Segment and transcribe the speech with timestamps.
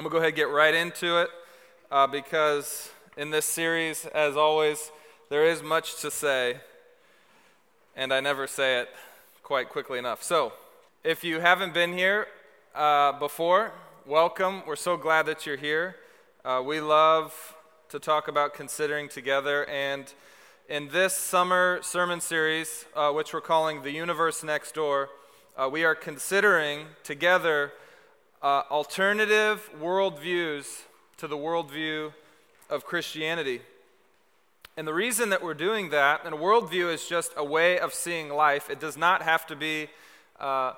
[0.00, 1.28] I'm going to go ahead and get right into it
[1.90, 4.92] uh, because in this series, as always,
[5.28, 6.60] there is much to say,
[7.96, 8.90] and I never say it
[9.42, 10.22] quite quickly enough.
[10.22, 10.52] So,
[11.02, 12.28] if you haven't been here
[12.76, 13.72] uh, before,
[14.06, 14.62] welcome.
[14.68, 15.96] We're so glad that you're here.
[16.44, 17.56] Uh, we love
[17.88, 20.14] to talk about considering together, and
[20.68, 25.08] in this summer sermon series, uh, which we're calling The Universe Next Door,
[25.56, 27.72] uh, we are considering together
[28.42, 30.82] uh, alternative worldviews
[31.16, 32.12] to the worldview
[32.70, 33.60] of Christianity.
[34.76, 37.92] And the reason that we're doing that, and a worldview is just a way of
[37.92, 39.88] seeing life, it does not have to be
[40.38, 40.74] uh,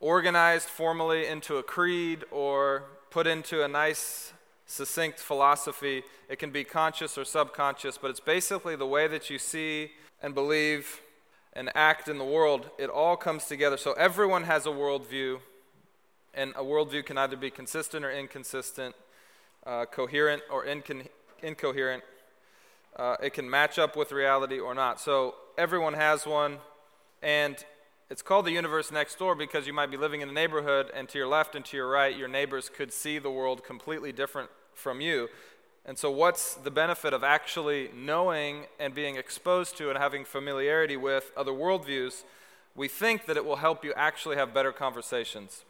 [0.00, 4.32] organized formally into a creed or put into a nice,
[4.66, 6.02] succinct philosophy.
[6.30, 9.92] It can be conscious or subconscious, but it's basically the way that you see
[10.22, 11.02] and believe
[11.52, 12.70] and act in the world.
[12.78, 13.76] It all comes together.
[13.76, 15.40] So everyone has a worldview
[16.36, 18.94] and a worldview can either be consistent or inconsistent,
[19.66, 21.08] uh, coherent or incon-
[21.42, 22.04] incoherent.
[22.94, 25.00] Uh, it can match up with reality or not.
[25.00, 26.58] So everyone has one,
[27.22, 27.56] and
[28.08, 31.08] it's called the universe next door because you might be living in a neighborhood, and
[31.08, 34.50] to your left and to your right, your neighbors could see the world completely different
[34.74, 35.28] from you.
[35.84, 40.96] And so, what's the benefit of actually knowing and being exposed to and having familiarity
[40.96, 42.24] with other worldviews?
[42.74, 45.64] We think that it will help you actually have better conversations.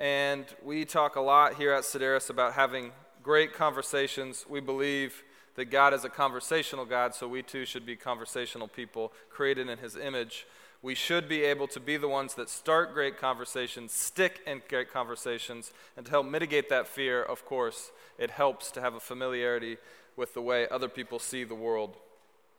[0.00, 4.46] And we talk a lot here at Sideris about having great conversations.
[4.48, 5.22] We believe
[5.56, 9.76] that God is a conversational God, so we too should be conversational people created in
[9.76, 10.46] His image.
[10.80, 14.90] We should be able to be the ones that start great conversations, stick in great
[14.90, 19.76] conversations, and to help mitigate that fear, of course, it helps to have a familiarity
[20.16, 21.98] with the way other people see the world.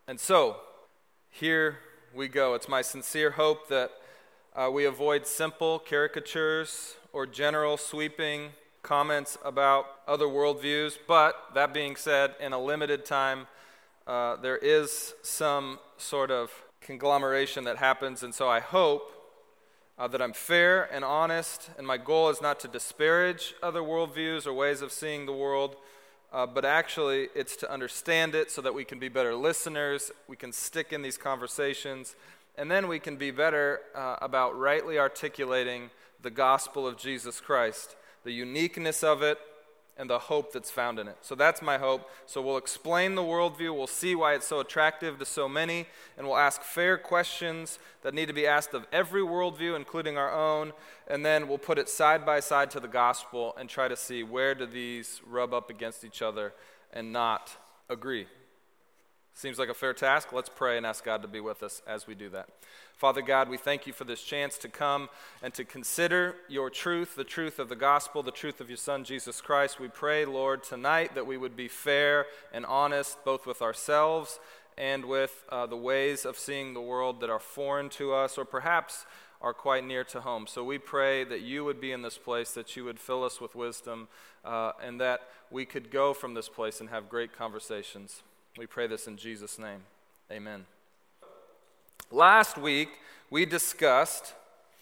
[0.07, 0.57] And so,
[1.31, 1.79] here
[2.13, 2.53] we go.
[2.53, 3.89] It's my sincere hope that
[4.55, 8.49] uh, we avoid simple caricatures or general sweeping
[8.83, 13.47] comments about other worldviews, but that being said, in a limited time,
[14.07, 19.11] uh, there is some sort of conglomeration that happens, and so I hope
[19.99, 24.47] uh, that I'm fair and honest, and my goal is not to disparage other worldviews
[24.47, 25.75] or ways of seeing the world.
[26.33, 30.37] Uh, but actually, it's to understand it so that we can be better listeners, we
[30.37, 32.15] can stick in these conversations,
[32.57, 35.89] and then we can be better uh, about rightly articulating
[36.21, 39.37] the gospel of Jesus Christ, the uniqueness of it,
[39.97, 41.17] and the hope that's found in it.
[41.21, 42.09] So that's my hope.
[42.25, 45.85] So we'll explain the worldview, we'll see why it's so attractive to so many,
[46.17, 50.33] and we'll ask fair questions that need to be asked of every worldview, including our
[50.33, 50.73] own,
[51.07, 54.23] and then we'll put it side by side to the gospel and try to see
[54.23, 56.53] where do these rub up against each other
[56.93, 57.51] and not
[57.89, 58.25] agree.
[59.41, 60.31] Seems like a fair task.
[60.31, 62.47] Let's pray and ask God to be with us as we do that.
[62.95, 65.09] Father God, we thank you for this chance to come
[65.41, 69.03] and to consider your truth, the truth of the gospel, the truth of your Son,
[69.03, 69.79] Jesus Christ.
[69.79, 74.39] We pray, Lord, tonight that we would be fair and honest both with ourselves
[74.77, 78.45] and with uh, the ways of seeing the world that are foreign to us or
[78.45, 79.07] perhaps
[79.41, 80.45] are quite near to home.
[80.45, 83.41] So we pray that you would be in this place, that you would fill us
[83.41, 84.07] with wisdom,
[84.45, 88.21] uh, and that we could go from this place and have great conversations.
[88.57, 89.83] We pray this in Jesus' name.
[90.29, 90.65] Amen.
[92.11, 92.89] Last week,
[93.29, 94.33] we discussed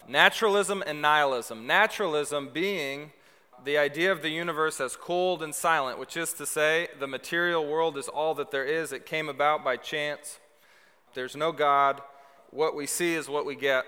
[0.08, 1.68] naturalism and nihilism.
[1.68, 3.12] Naturalism being
[3.64, 7.64] the idea of the universe as cold and silent, which is to say, the material
[7.64, 8.92] world is all that there is.
[8.92, 10.40] It came about by chance.
[11.14, 12.00] There's no God.
[12.50, 13.84] What we see is what we get.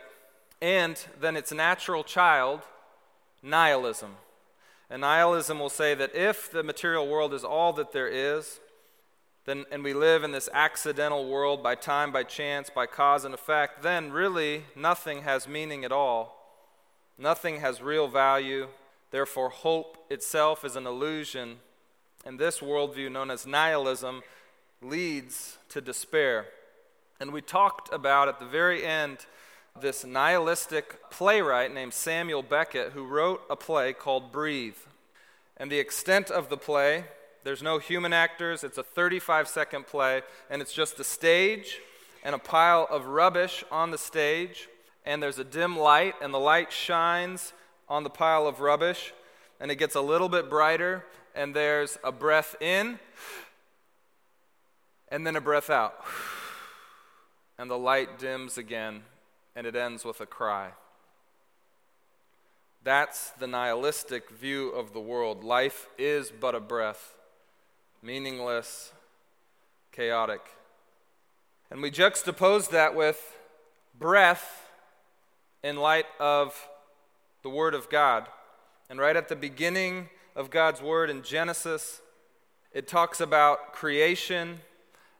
[0.60, 2.60] And then its natural child,
[3.42, 4.12] nihilism.
[4.88, 8.60] And nihilism will say that if the material world is all that there is,
[9.44, 13.34] then, and we live in this accidental world by time, by chance, by cause and
[13.34, 16.38] effect, then really nothing has meaning at all.
[17.18, 18.68] Nothing has real value.
[19.10, 21.56] Therefore, hope itself is an illusion.
[22.24, 24.22] And this worldview, known as nihilism,
[24.80, 26.46] leads to despair.
[27.18, 29.26] And we talked about at the very end
[29.80, 34.76] this nihilistic playwright named Samuel Beckett who wrote a play called Breathe.
[35.56, 37.04] And the extent of the play
[37.44, 38.62] there's no human actors.
[38.62, 41.80] It's a 35 second play, and it's just a stage
[42.22, 44.68] and a pile of rubbish on the stage.
[45.04, 47.52] And there's a dim light, and the light shines
[47.88, 49.12] on the pile of rubbish,
[49.60, 51.04] and it gets a little bit brighter.
[51.34, 53.00] And there's a breath in,
[55.08, 55.94] and then a breath out.
[57.58, 59.02] And the light dims again,
[59.56, 60.70] and it ends with a cry.
[62.84, 65.42] That's the nihilistic view of the world.
[65.42, 67.14] Life is but a breath
[68.02, 68.92] meaningless,
[69.92, 70.40] chaotic.
[71.70, 73.36] And we juxtapose that with
[73.98, 74.68] breath
[75.62, 76.68] in light of
[77.42, 78.26] the Word of God.
[78.90, 82.00] And right at the beginning of God's Word in Genesis.
[82.72, 84.60] It talks about creation,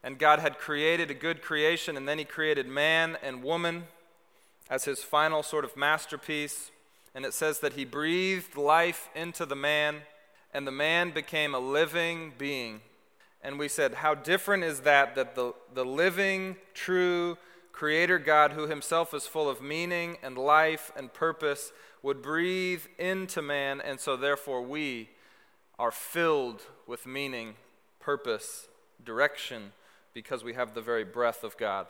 [0.02, 3.84] and God had created a good creation, and then He created man and woman
[4.70, 6.70] as His final sort of masterpiece.
[7.14, 10.02] And it says that He breathed life into the man,
[10.52, 12.80] and the man became a living being.
[13.42, 17.38] And we said, How different is that, that the, the living, true,
[17.72, 21.72] Creator God, who himself is full of meaning and life and purpose,
[22.02, 25.08] would breathe into man, and so therefore we
[25.78, 27.54] are filled with meaning,
[27.98, 28.68] purpose,
[29.02, 29.72] direction,
[30.12, 31.86] because we have the very breath of God.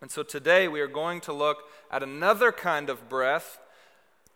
[0.00, 1.58] And so today we are going to look
[1.90, 3.58] at another kind of breath,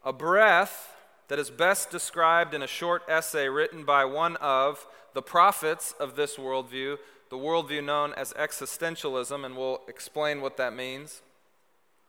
[0.05, 0.95] a breath
[1.29, 6.17] that is best described in a short essay written by one of the prophets of
[6.17, 6.97] this worldview,
[7.31, 11.23] the worldview known as existentialism, and we'll explain what that means.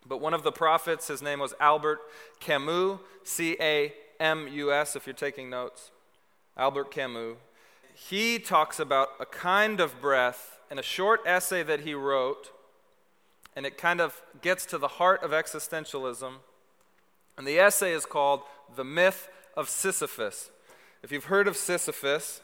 [0.05, 1.99] But one of the prophets, his name was Albert
[2.39, 5.91] Camus, C A M U S, if you're taking notes.
[6.57, 7.37] Albert Camus.
[7.93, 12.51] He talks about a kind of breath in a short essay that he wrote,
[13.55, 16.35] and it kind of gets to the heart of existentialism.
[17.39, 18.41] And the essay is called
[18.75, 20.51] The Myth of Sisyphus.
[21.01, 22.41] If you've heard of Sisyphus,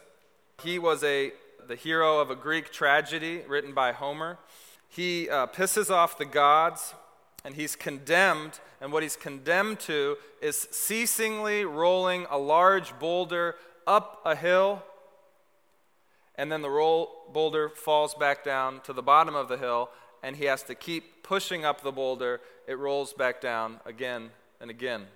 [0.62, 1.32] he was a
[1.68, 4.38] the hero of a Greek tragedy written by Homer.
[4.88, 6.94] He uh, pisses off the gods
[7.44, 8.58] and he's condemned.
[8.80, 13.56] And what he's condemned to is ceasingly rolling a large boulder
[13.86, 14.82] up a hill.
[16.36, 19.90] And then the roll boulder falls back down to the bottom of the hill,
[20.22, 22.40] and he has to keep pushing up the boulder.
[22.66, 24.30] It rolls back down again
[24.60, 25.06] and again.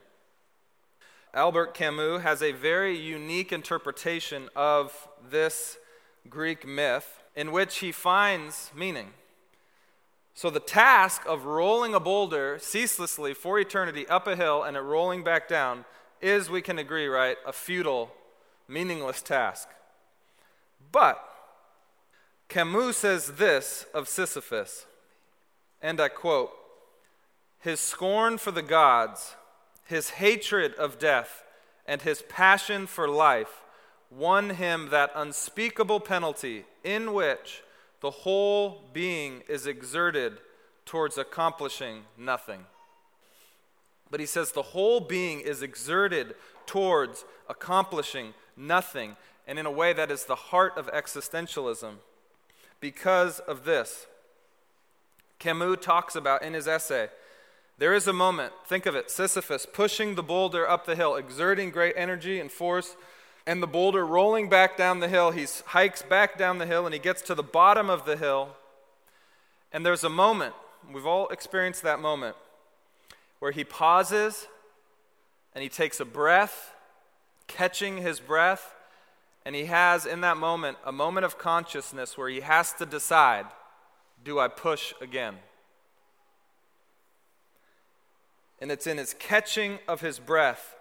[1.32, 5.78] Albert Camus has a very unique interpretation of this
[6.28, 9.10] Greek myth in which he finds meaning.
[10.34, 14.80] So, the task of rolling a boulder ceaselessly for eternity up a hill and it
[14.80, 15.84] rolling back down
[16.20, 18.10] is, we can agree, right, a futile,
[18.66, 19.68] meaningless task.
[20.92, 21.22] But
[22.48, 24.86] Camus says this of Sisyphus,
[25.80, 26.50] and I quote
[27.60, 29.36] His scorn for the gods,
[29.84, 31.44] his hatred of death,
[31.86, 33.62] and his passion for life
[34.10, 37.62] won him that unspeakable penalty in which
[38.00, 40.38] the whole being is exerted
[40.86, 42.64] towards accomplishing nothing.
[44.10, 46.34] But he says the whole being is exerted
[46.66, 49.16] towards accomplishing nothing,
[49.46, 51.94] and in a way that is the heart of existentialism.
[52.80, 54.06] Because of this,
[55.38, 57.08] Camus talks about in his essay
[57.80, 61.70] there is a moment, think of it Sisyphus pushing the boulder up the hill, exerting
[61.70, 62.94] great energy and force
[63.46, 65.30] and the boulder rolling back down the hill.
[65.30, 68.50] He hikes back down the hill and he gets to the bottom of the hill.
[69.72, 70.54] And there's a moment,
[70.92, 72.36] we've all experienced that moment,
[73.38, 74.46] where he pauses
[75.54, 76.74] and he takes a breath,
[77.46, 78.74] catching his breath.
[79.46, 83.46] And he has, in that moment, a moment of consciousness where he has to decide
[84.22, 85.36] do I push again?
[88.60, 90.76] And it's in his catching of his breath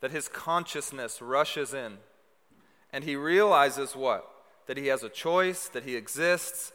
[0.00, 1.98] that his consciousness rushes in.
[2.92, 4.28] And he realizes what?
[4.66, 6.72] That he has a choice, that he exists,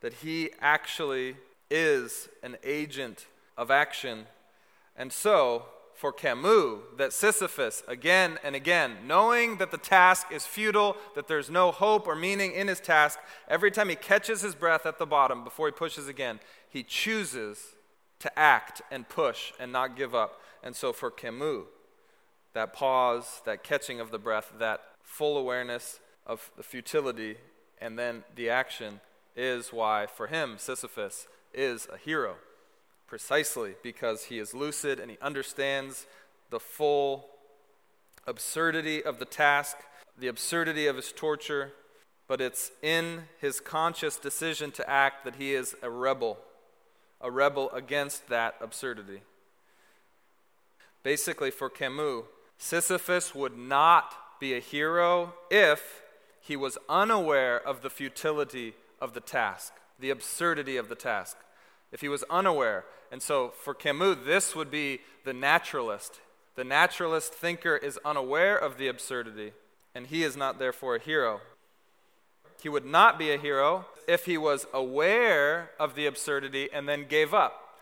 [0.00, 1.36] that he actually
[1.70, 3.26] is an agent
[3.56, 4.26] of action.
[4.96, 5.64] And so,
[5.94, 11.50] for Camus, that Sisyphus, again and again, knowing that the task is futile, that there's
[11.50, 13.18] no hope or meaning in his task,
[13.48, 17.74] every time he catches his breath at the bottom before he pushes again, he chooses
[18.22, 20.40] to act and push and not give up.
[20.62, 21.64] And so, for Camus,
[22.54, 27.36] that pause, that catching of the breath, that full awareness of the futility,
[27.80, 29.00] and then the action
[29.36, 32.36] is why, for him, Sisyphus is a hero.
[33.08, 36.06] Precisely because he is lucid and he understands
[36.50, 37.28] the full
[38.26, 39.78] absurdity of the task,
[40.16, 41.72] the absurdity of his torture,
[42.28, 46.38] but it's in his conscious decision to act that he is a rebel,
[47.22, 49.22] a rebel against that absurdity.
[51.02, 52.24] Basically, for Camus,
[52.58, 56.02] Sisyphus would not be a hero if
[56.40, 61.36] he was unaware of the futility of the task, the absurdity of the task.
[61.92, 62.84] If he was unaware.
[63.10, 66.20] And so for Camus, this would be the naturalist.
[66.54, 69.52] The naturalist thinker is unaware of the absurdity,
[69.94, 71.40] and he is not therefore a hero.
[72.62, 77.06] He would not be a hero if he was aware of the absurdity and then
[77.08, 77.76] gave up.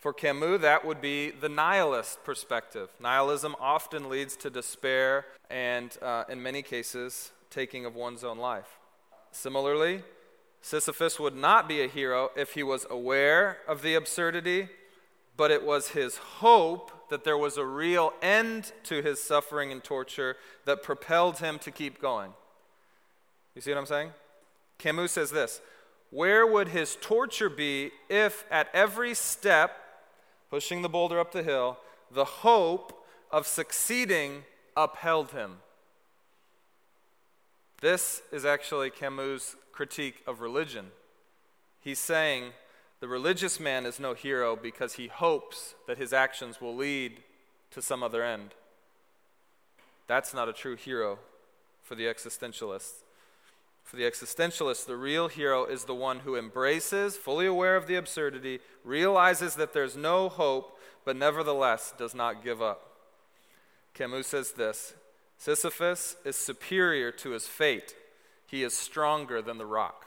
[0.00, 2.90] For Camus, that would be the nihilist perspective.
[3.00, 8.78] Nihilism often leads to despair and, uh, in many cases, taking of one's own life.
[9.30, 10.02] Similarly,
[10.60, 14.68] Sisyphus would not be a hero if he was aware of the absurdity,
[15.36, 19.84] but it was his hope that there was a real end to his suffering and
[19.84, 22.32] torture that propelled him to keep going.
[23.54, 24.10] You see what I'm saying?
[24.84, 25.62] Camus says this
[26.10, 29.72] Where would his torture be if at every step,
[30.50, 31.78] pushing the boulder up the hill,
[32.10, 34.44] the hope of succeeding
[34.76, 35.56] upheld him?
[37.80, 40.88] This is actually Camus' critique of religion.
[41.80, 42.52] He's saying
[43.00, 47.22] the religious man is no hero because he hopes that his actions will lead
[47.70, 48.50] to some other end.
[50.06, 51.18] That's not a true hero
[51.82, 53.03] for the existentialist.
[53.84, 57.96] For the existentialist, the real hero is the one who embraces, fully aware of the
[57.96, 62.90] absurdity, realizes that there's no hope, but nevertheless does not give up.
[63.92, 64.94] Camus says this
[65.38, 67.94] Sisyphus is superior to his fate,
[68.46, 70.06] he is stronger than the rock.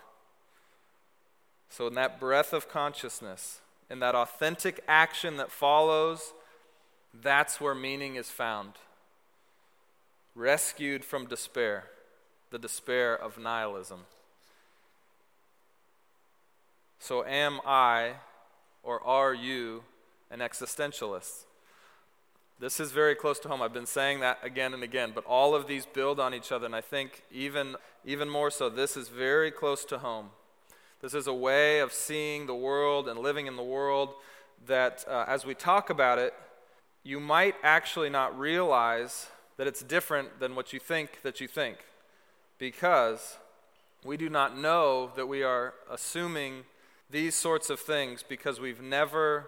[1.69, 6.34] So, in that breath of consciousness, in that authentic action that follows,
[7.13, 8.74] that's where meaning is found.
[10.34, 11.86] Rescued from despair,
[12.50, 14.01] the despair of nihilism.
[17.00, 18.13] So, am I
[18.84, 19.84] or are you
[20.32, 21.46] an existentialist?
[22.60, 23.62] This is very close to home.
[23.62, 26.66] I've been saying that again and again, but all of these build on each other,
[26.66, 30.30] and I think even, even more so, this is very close to home.
[31.00, 34.16] This is a way of seeing the world and living in the world
[34.66, 36.34] that, uh, as we talk about it,
[37.04, 39.27] you might actually not realize
[39.58, 41.77] that it's different than what you think that you think.
[42.57, 43.37] Because
[44.03, 46.63] we do not know that we are assuming
[47.09, 49.47] these sorts of things because we've never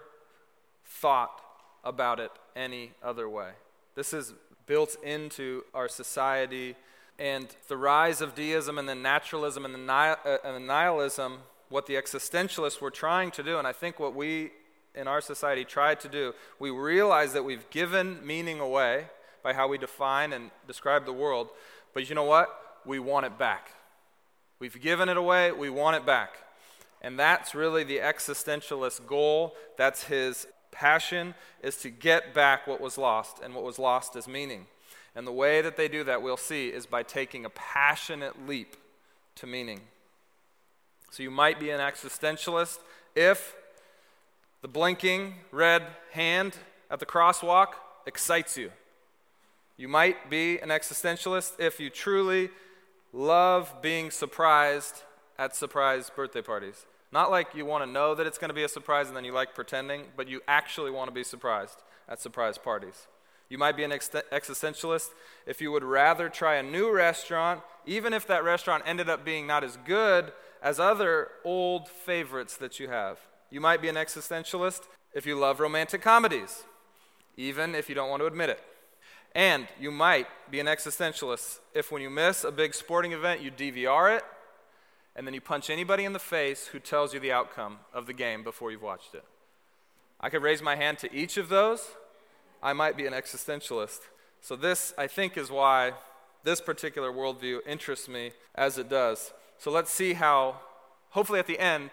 [0.85, 1.41] thought
[1.83, 3.51] about it any other way.
[3.95, 4.33] This is
[4.65, 6.75] built into our society
[7.17, 11.39] and the rise of deism and then naturalism and the, uh, and the nihilism,
[11.69, 14.51] what the existentialists were trying to do, and I think what we
[14.95, 19.05] in our society tried to do, we realize that we've given meaning away
[19.43, 21.49] by how we define and describe the world,
[21.93, 22.68] but you know what?
[22.89, 23.69] We want it back.
[24.57, 26.37] We've given it away, we want it back.
[27.03, 29.55] And that's really the existentialist goal.
[29.77, 34.27] That's his passion, is to get back what was lost, and what was lost is
[34.27, 34.65] meaning.
[35.15, 38.75] And the way that they do that, we'll see, is by taking a passionate leap
[39.35, 39.81] to meaning.
[41.11, 42.79] So you might be an existentialist
[43.15, 43.55] if
[44.63, 46.57] the blinking red hand
[46.89, 47.73] at the crosswalk
[48.07, 48.71] excites you.
[49.77, 52.49] You might be an existentialist if you truly
[53.13, 55.03] love being surprised
[55.37, 56.85] at surprise birthday parties.
[57.11, 59.25] Not like you want to know that it's going to be a surprise and then
[59.25, 63.07] you like pretending, but you actually want to be surprised at surprise parties.
[63.49, 65.09] You might be an ex- existentialist
[65.47, 69.47] if you would rather try a new restaurant, even if that restaurant ended up being
[69.47, 73.19] not as good as other old favorites that you have.
[73.49, 74.81] You might be an existentialist
[75.15, 76.63] if you love romantic comedies,
[77.37, 78.61] even if you don't want to admit it.
[79.35, 83.51] And you might be an existentialist if, when you miss a big sporting event, you
[83.51, 84.23] DVR it
[85.15, 88.13] and then you punch anybody in the face who tells you the outcome of the
[88.13, 89.23] game before you've watched it.
[90.19, 91.89] I could raise my hand to each of those,
[92.61, 93.99] I might be an existentialist.
[94.41, 95.93] So, this, I think, is why
[96.43, 99.33] this particular worldview interests me as it does.
[99.57, 100.61] So, let's see how,
[101.09, 101.89] hopefully, at the end,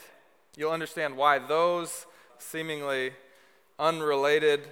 [0.57, 2.07] you'll understand why those
[2.38, 3.12] seemingly
[3.78, 4.69] unrelated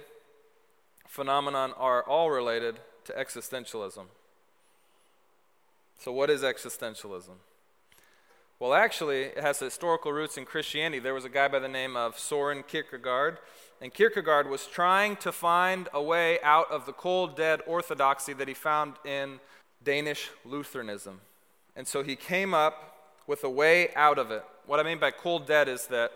[1.15, 4.05] phenomenon are all related to existentialism.
[5.97, 7.37] So, what is existentialism?
[8.59, 10.99] Well, actually, it has historical roots in Christianity.
[10.99, 13.39] There was a guy by the name of Soren Kierkegaard
[13.81, 18.47] and Kierkegaard was trying to find a way out of the cold, dead orthodoxy that
[18.47, 19.39] he found in
[19.83, 21.19] Danish Lutheranism.
[21.75, 24.43] And so he came up with a way out of it.
[24.65, 26.11] What I mean by cold, dead is that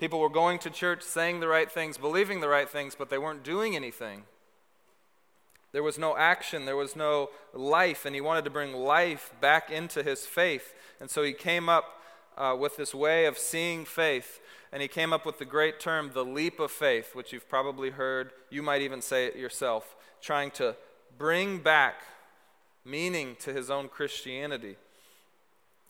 [0.00, 3.18] people were going to church, saying the right things, believing the right things, but they
[3.18, 4.24] weren't doing anything.
[5.72, 9.70] There was no action, there was no life, and he wanted to bring life back
[9.70, 10.74] into his faith.
[11.00, 12.02] And so he came up
[12.36, 14.40] uh, with this way of seeing faith
[14.72, 17.90] and he came up with the great term, the leap of faith, which you've probably
[17.90, 18.30] heard.
[18.48, 20.74] You might even say it yourself, trying to
[21.18, 21.96] bring back
[22.84, 24.76] meaning to his own Christianity.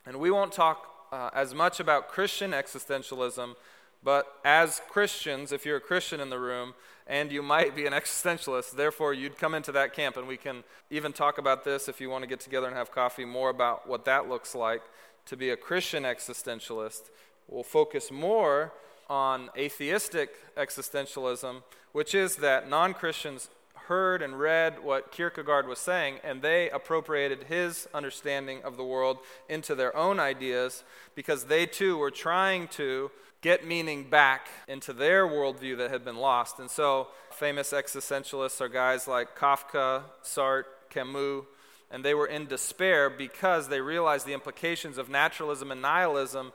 [0.04, 3.54] And we won't talk uh, as much about Christian existentialism,
[4.02, 6.74] but as Christians, if you're a Christian in the room,
[7.06, 10.64] and you might be an existentialist, therefore you'd come into that camp, and we can
[10.90, 13.88] even talk about this if you want to get together and have coffee more about
[13.88, 14.82] what that looks like.
[15.26, 17.10] To be a Christian existentialist
[17.48, 18.72] We'll focus more
[19.10, 23.50] on atheistic existentialism, which is that non Christians
[23.88, 29.18] heard and read what Kierkegaard was saying, and they appropriated his understanding of the world
[29.48, 33.10] into their own ideas because they too were trying to
[33.42, 36.58] get meaning back into their worldview that had been lost.
[36.60, 41.44] And so, famous existentialists are guys like Kafka, Sartre, Camus,
[41.90, 46.52] and they were in despair because they realized the implications of naturalism and nihilism,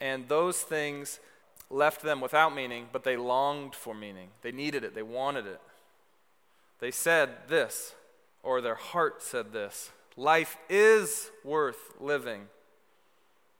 [0.00, 1.18] and those things
[1.70, 4.28] left them without meaning, but they longed for meaning.
[4.42, 5.60] They needed it, they wanted it.
[6.78, 7.94] They said this,
[8.42, 12.42] or their heart said this life is worth living,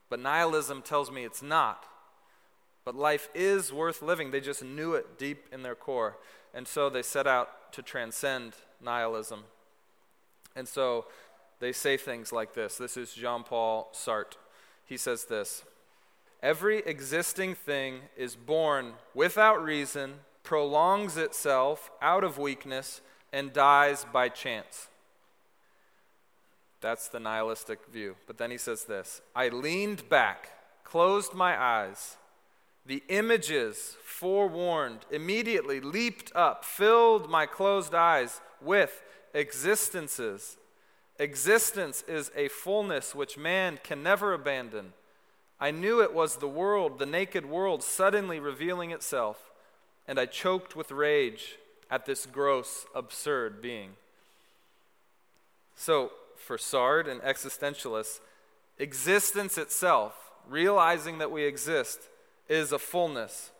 [0.09, 1.87] but nihilism tells me it's not.
[2.87, 4.31] But life is worth living.
[4.31, 6.17] They just knew it deep in their core.
[6.55, 9.43] And so they set out to transcend nihilism.
[10.55, 11.07] And so
[11.59, 12.79] they say things like this.
[12.79, 14.37] This is Jean Paul Sartre.
[14.87, 15.65] He says this
[16.41, 23.01] Every existing thing is born without reason, prolongs itself out of weakness,
[23.33, 24.87] and dies by chance.
[26.81, 28.15] That's the nihilistic view.
[28.29, 30.53] But then he says this I leaned back,
[30.85, 32.17] closed my eyes
[32.87, 39.03] the images, forewarned, immediately leaped up, filled my closed eyes with
[39.35, 40.57] existences.
[41.19, 44.93] Existence is a fullness which man can never abandon.
[45.59, 49.51] I knew it was the world, the naked world, suddenly revealing itself,
[50.07, 51.57] and I choked with rage
[51.91, 53.93] at this gross, absurd being.
[55.75, 58.21] So, for Sartre and existentialists,
[58.79, 60.15] existence itself,
[60.49, 62.09] realizing that we exist,
[62.49, 63.51] is a fullness.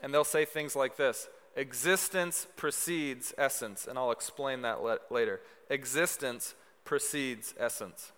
[0.00, 3.86] And they'll say things like this existence precedes essence.
[3.86, 5.40] And I'll explain that le- later.
[5.68, 8.12] Existence precedes essence.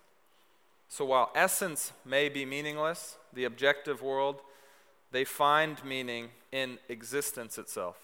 [0.87, 4.41] So while essence may be meaningless, the objective world,
[5.11, 7.97] they find meaning in existence itself.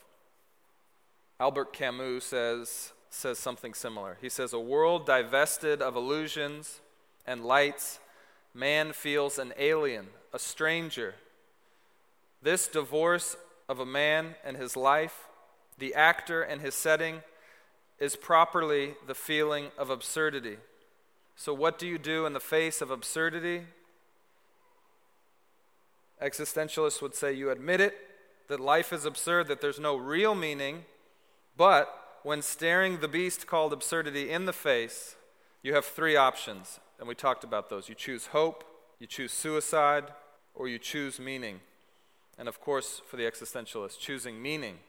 [1.39, 4.17] Albert Camus says, says something similar.
[4.21, 6.81] He says, A world divested of illusions
[7.25, 7.99] and lights,
[8.53, 11.15] man feels an alien, a stranger,
[12.41, 13.35] this divorce
[13.69, 15.27] of a man and his life,
[15.77, 17.21] the actor and his setting,
[17.99, 20.57] is properly the feeling of absurdity.
[21.35, 23.63] So, what do you do in the face of absurdity?
[26.21, 27.95] Existentialists would say you admit it,
[28.47, 30.85] that life is absurd, that there's no real meaning,
[31.57, 35.15] but when staring the beast called absurdity in the face,
[35.63, 37.89] you have three options, and we talked about those.
[37.89, 38.63] You choose hope,
[38.99, 40.05] you choose suicide,
[40.53, 41.61] or you choose meaning.
[42.37, 44.79] And of course, for the existentialist, choosing meaning,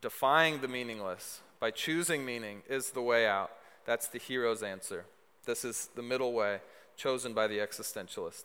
[0.00, 3.50] defying the meaningless by choosing meaning is the way out.
[3.84, 5.04] That's the hero's answer.
[5.44, 6.60] This is the middle way
[6.96, 8.44] chosen by the existentialist.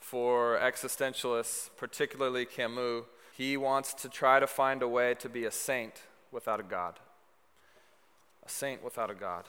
[0.00, 3.04] For existentialists, particularly Camus,
[3.36, 6.02] he wants to try to find a way to be a saint
[6.32, 6.98] without a God.
[8.44, 9.44] A saint without a God.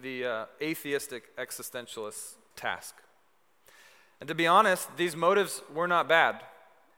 [0.00, 2.94] The uh, atheistic existentialist task.
[4.20, 6.42] And to be honest, these motives were not bad.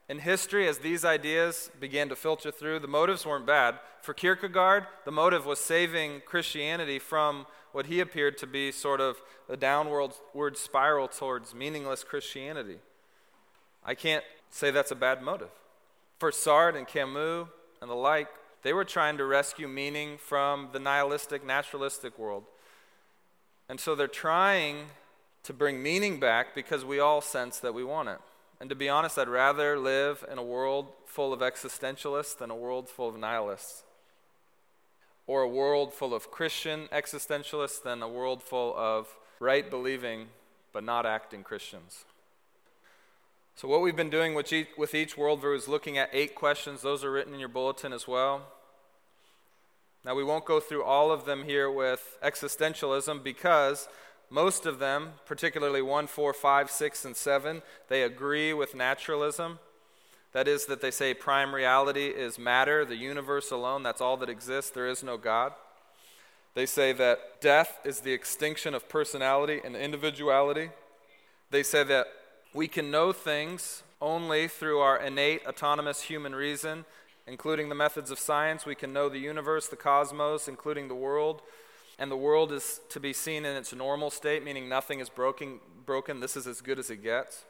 [0.08, 3.78] In history, as these ideas began to filter through, the motives weren't bad.
[4.02, 9.22] For Kierkegaard, the motive was saving Christianity from what he appeared to be sort of
[9.48, 12.78] a downward spiral towards meaningless Christianity.
[13.84, 15.50] I can't say that's a bad motive.
[16.18, 17.48] For Sartre and Camus
[17.80, 18.28] and the like,
[18.62, 22.44] they were trying to rescue meaning from the nihilistic, naturalistic world.
[23.68, 24.86] And so they're trying
[25.44, 28.18] to bring meaning back because we all sense that we want it.
[28.60, 32.56] And to be honest, I'd rather live in a world full of existentialists than a
[32.56, 33.82] world full of nihilists.
[35.26, 40.28] Or a world full of Christian existentialists than a world full of right believing
[40.72, 42.04] but not acting Christians.
[43.54, 46.80] So, what we've been doing with each, with each worldview is looking at eight questions.
[46.80, 48.42] Those are written in your bulletin as well.
[50.04, 53.88] Now, we won't go through all of them here with existentialism because
[54.32, 59.58] most of them, particularly 1, 4, 5, 6, and 7, they agree with naturalism.
[60.32, 64.30] That is, that they say prime reality is matter, the universe alone, that's all that
[64.30, 65.52] exists, there is no God.
[66.54, 70.70] They say that death is the extinction of personality and individuality.
[71.50, 72.06] They say that
[72.54, 76.86] we can know things only through our innate autonomous human reason,
[77.26, 78.64] including the methods of science.
[78.64, 81.42] We can know the universe, the cosmos, including the world,
[82.02, 85.60] and the world is to be seen in its normal state, meaning nothing is broken,
[85.86, 86.18] broken.
[86.18, 87.44] This is as good as it gets.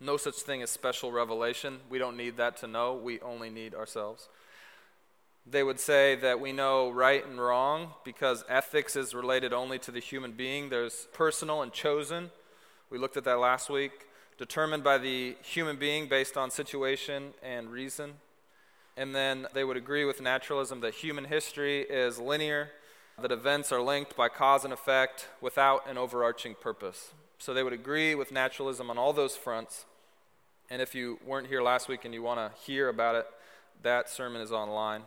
[0.00, 1.80] No such thing as special revelation.
[1.90, 4.30] We don't need that to know, we only need ourselves.
[5.46, 9.90] They would say that we know right and wrong because ethics is related only to
[9.90, 10.70] the human being.
[10.70, 12.30] There's personal and chosen.
[12.88, 13.92] We looked at that last week.
[14.38, 18.14] Determined by the human being based on situation and reason.
[18.96, 22.70] And then they would agree with naturalism that human history is linear
[23.22, 27.12] that events are linked by cause and effect without an overarching purpose.
[27.38, 29.84] So they would agree with naturalism on all those fronts.
[30.70, 33.26] And if you weren't here last week and you want to hear about it,
[33.82, 35.02] that sermon is online.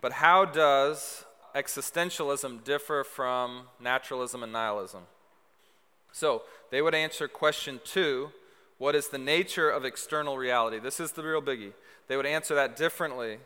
[0.00, 5.02] But how does existentialism differ from naturalism and nihilism?
[6.12, 8.30] So they would answer question two
[8.78, 10.78] what is the nature of external reality?
[10.78, 11.72] This is the real biggie.
[12.08, 13.38] They would answer that differently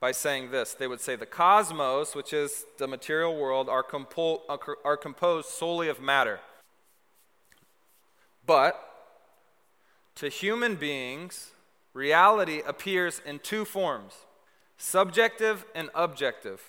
[0.00, 0.74] by saying this.
[0.74, 4.42] They would say the cosmos, which is the material world, are, compo-
[4.84, 6.40] are composed solely of matter.
[8.46, 8.78] But
[10.16, 11.50] to human beings,
[11.92, 14.14] reality appears in two forms
[14.76, 16.60] subjective and objective.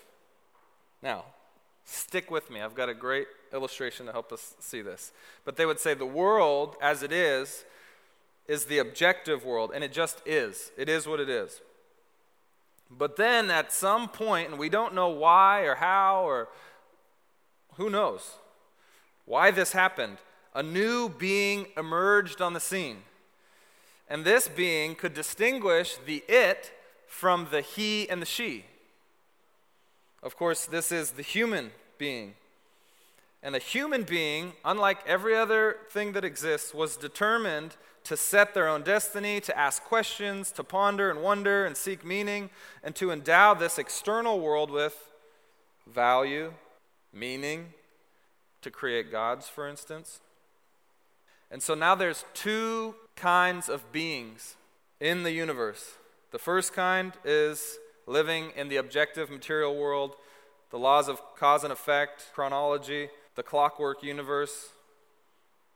[1.02, 1.26] Now,
[1.84, 2.62] stick with me.
[2.62, 5.12] I've got a great illustration to help us see this.
[5.44, 7.66] But they would say the world as it is
[8.48, 10.72] is the objective world, and it just is.
[10.78, 11.62] It is what it is.
[12.98, 16.48] But then at some point, and we don't know why or how or
[17.76, 18.36] who knows
[19.26, 20.18] why this happened,
[20.54, 22.98] a new being emerged on the scene.
[24.08, 26.72] And this being could distinguish the it
[27.08, 28.66] from the he and the she.
[30.22, 32.36] Of course, this is the human being.
[33.42, 38.68] And the human being, unlike every other thing that exists, was determined to set their
[38.68, 42.50] own destiny, to ask questions, to ponder and wonder and seek meaning,
[42.84, 45.12] and to endow this external world with
[45.88, 46.54] value,
[47.12, 47.74] meaning,
[48.62, 50.22] to create gods, for instance.
[51.52, 54.56] And so now there's two kinds of beings
[55.00, 55.98] in the universe.
[56.32, 60.16] The first kind is living in the objective material world,
[60.70, 64.70] the laws of cause and effect, chronology, the clockwork universe,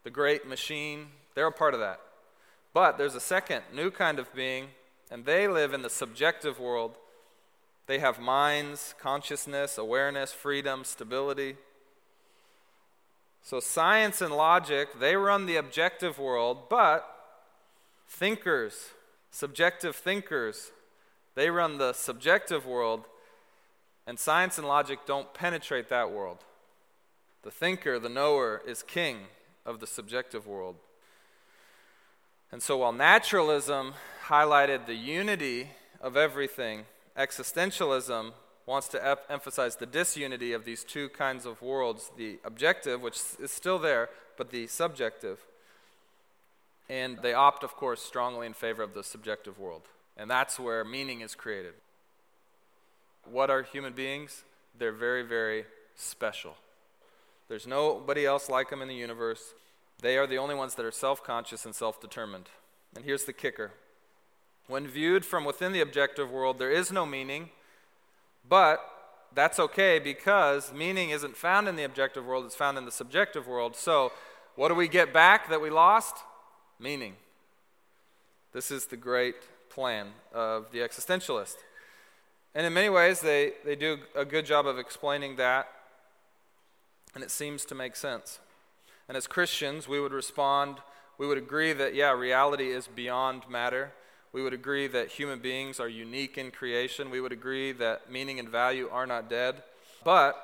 [0.04, 1.08] the great machine.
[1.34, 2.02] They're a part of that.
[2.74, 4.68] But there's a second new kind of being,
[5.10, 6.98] and they live in the subjective world.
[7.88, 11.58] They have minds, consciousness, awareness, freedom, stability.
[13.42, 17.08] So science and logic, they run the objective world, but
[18.08, 18.90] thinkers,
[19.32, 20.72] subjective thinkers,
[21.36, 23.06] they run the subjective world,
[24.06, 26.40] and science and logic don't penetrate that world.
[27.44, 29.28] The thinker, the knower, is king
[29.66, 30.76] of the subjective world.
[32.52, 33.94] And so while naturalism
[34.26, 35.70] highlighted the unity
[36.02, 36.86] of everything,
[37.18, 38.32] existentialism
[38.66, 43.20] wants to ep- emphasize the disunity of these two kinds of worlds the objective, which
[43.40, 45.40] is still there, but the subjective.
[46.90, 49.84] And they opt, of course, strongly in favor of the subjective world.
[50.18, 51.74] And that's where meaning is created.
[53.26, 54.44] What are human beings?
[54.78, 56.56] They're very, very special.
[57.48, 59.54] There's nobody else like them in the universe.
[60.02, 62.50] They are the only ones that are self conscious and self determined.
[62.96, 63.72] And here's the kicker
[64.68, 67.50] when viewed from within the objective world, there is no meaning,
[68.48, 68.80] but
[69.34, 73.48] that's okay because meaning isn't found in the objective world, it's found in the subjective
[73.48, 73.76] world.
[73.76, 74.12] So,
[74.56, 76.18] what do we get back that we lost?
[76.80, 77.16] Meaning.
[78.54, 79.36] This is the great
[79.70, 81.58] plan of the existentialist.
[82.56, 85.68] And in many ways, they, they do a good job of explaining that,
[87.14, 88.40] and it seems to make sense.
[89.10, 90.78] And as Christians, we would respond,
[91.18, 93.92] we would agree that, yeah, reality is beyond matter.
[94.32, 97.10] We would agree that human beings are unique in creation.
[97.10, 99.64] We would agree that meaning and value are not dead.
[100.04, 100.38] But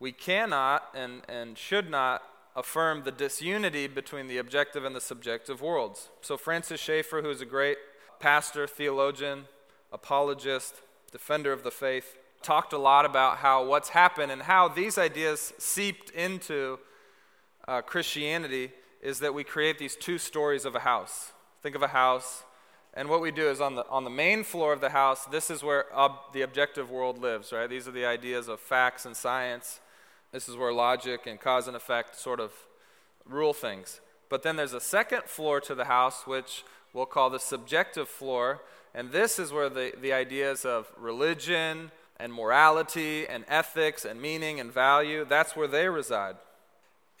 [0.00, 2.22] we cannot and, and should not
[2.56, 6.08] affirm the disunity between the objective and the subjective worlds.
[6.22, 7.76] So, Francis Schaeffer, who is a great
[8.18, 9.44] pastor, theologian,
[9.92, 10.76] apologist,
[11.12, 15.52] defender of the faith, talked a lot about how what's happened and how these ideas
[15.58, 16.78] seeped into
[17.68, 21.32] uh, Christianity is that we create these two stories of a house.
[21.62, 22.44] Think of a house,
[22.94, 25.50] and what we do is on the, on the main floor of the house, this
[25.50, 27.68] is where ob- the objective world lives, right?
[27.68, 29.80] These are the ideas of facts and science.
[30.32, 32.52] This is where logic and cause and effect sort of
[33.26, 34.00] rule things.
[34.30, 38.62] But then there's a second floor to the house, which we'll call the subjective floor,
[38.94, 44.58] and this is where the, the ideas of religion and morality and ethics and meaning
[44.58, 46.36] and value, that's where they reside.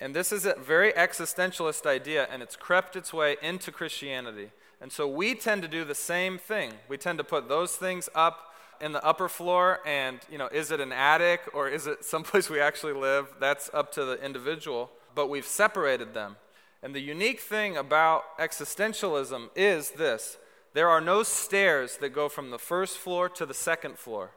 [0.00, 4.50] And this is a very existentialist idea, and it's crept its way into Christianity.
[4.80, 6.74] And so we tend to do the same thing.
[6.88, 10.70] We tend to put those things up in the upper floor, and, you know, is
[10.70, 13.28] it an attic or is it someplace we actually live?
[13.40, 14.90] That's up to the individual.
[15.14, 16.36] But we've separated them.
[16.82, 20.36] And the unique thing about existentialism is this
[20.74, 24.32] there are no stairs that go from the first floor to the second floor.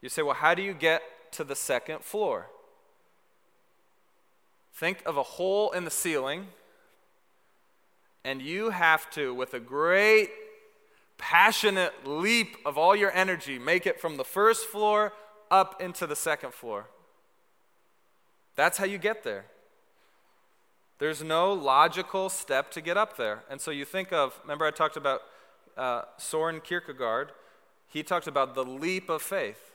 [0.00, 2.46] You say, well, how do you get to the second floor?
[4.74, 6.46] Think of a hole in the ceiling,
[8.24, 10.30] and you have to, with a great,
[11.18, 15.12] passionate leap of all your energy, make it from the first floor
[15.50, 16.86] up into the second floor.
[18.56, 19.46] That's how you get there.
[20.98, 23.42] There's no logical step to get up there.
[23.48, 25.22] And so you think of, remember I talked about
[25.76, 27.32] uh, Soren Kierkegaard?
[27.88, 29.69] He talked about the leap of faith.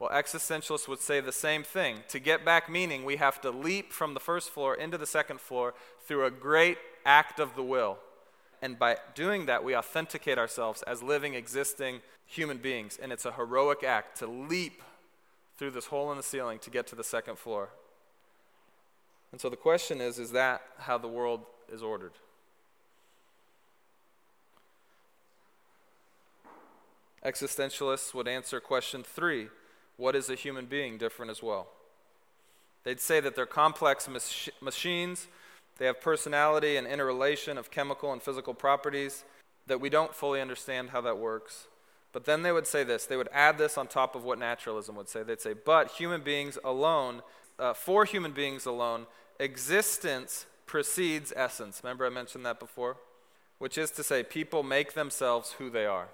[0.00, 1.98] Well, existentialists would say the same thing.
[2.08, 5.42] To get back meaning, we have to leap from the first floor into the second
[5.42, 5.74] floor
[6.06, 7.98] through a great act of the will.
[8.62, 12.98] And by doing that, we authenticate ourselves as living, existing human beings.
[13.00, 14.82] And it's a heroic act to leap
[15.58, 17.68] through this hole in the ceiling to get to the second floor.
[19.32, 22.12] And so the question is is that how the world is ordered?
[27.22, 29.48] Existentialists would answer question three
[30.00, 31.68] what is a human being different as well?
[32.84, 35.26] They'd say that they're complex mach- machines,
[35.78, 39.24] they have personality and interrelation of chemical and physical properties
[39.66, 41.66] that we don't fully understand how that works.
[42.12, 44.96] But then they would say this they would add this on top of what naturalism
[44.96, 45.22] would say.
[45.22, 47.22] They'd say, but human beings alone,
[47.58, 49.06] uh, for human beings alone,
[49.38, 51.80] existence precedes essence.
[51.82, 52.96] Remember, I mentioned that before?
[53.58, 56.08] Which is to say, people make themselves who they are.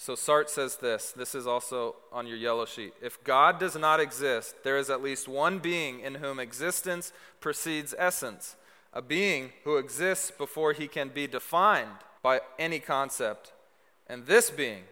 [0.00, 2.94] So Sartre says this this is also on your yellow sheet.
[3.02, 7.94] If God does not exist, there is at least one being in whom existence precedes
[7.98, 8.54] essence,
[8.94, 13.52] a being who exists before he can be defined by any concept.
[14.06, 14.84] And this being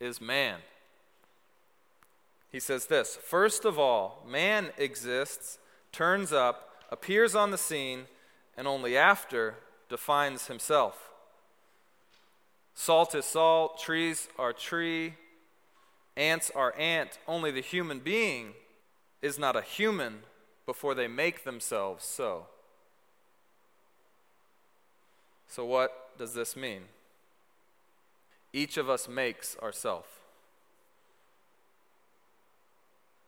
[0.00, 0.58] is man.
[2.50, 5.58] He says this First of all, man exists,
[5.92, 8.06] turns up, appears on the scene,
[8.56, 9.54] and only after
[9.88, 11.07] defines himself.
[12.80, 15.14] Salt is salt, trees are tree,
[16.16, 17.18] ants are ant.
[17.26, 18.52] Only the human being
[19.20, 20.20] is not a human
[20.64, 22.46] before they make themselves so.
[25.48, 26.82] So, what does this mean?
[28.52, 30.20] Each of us makes ourself.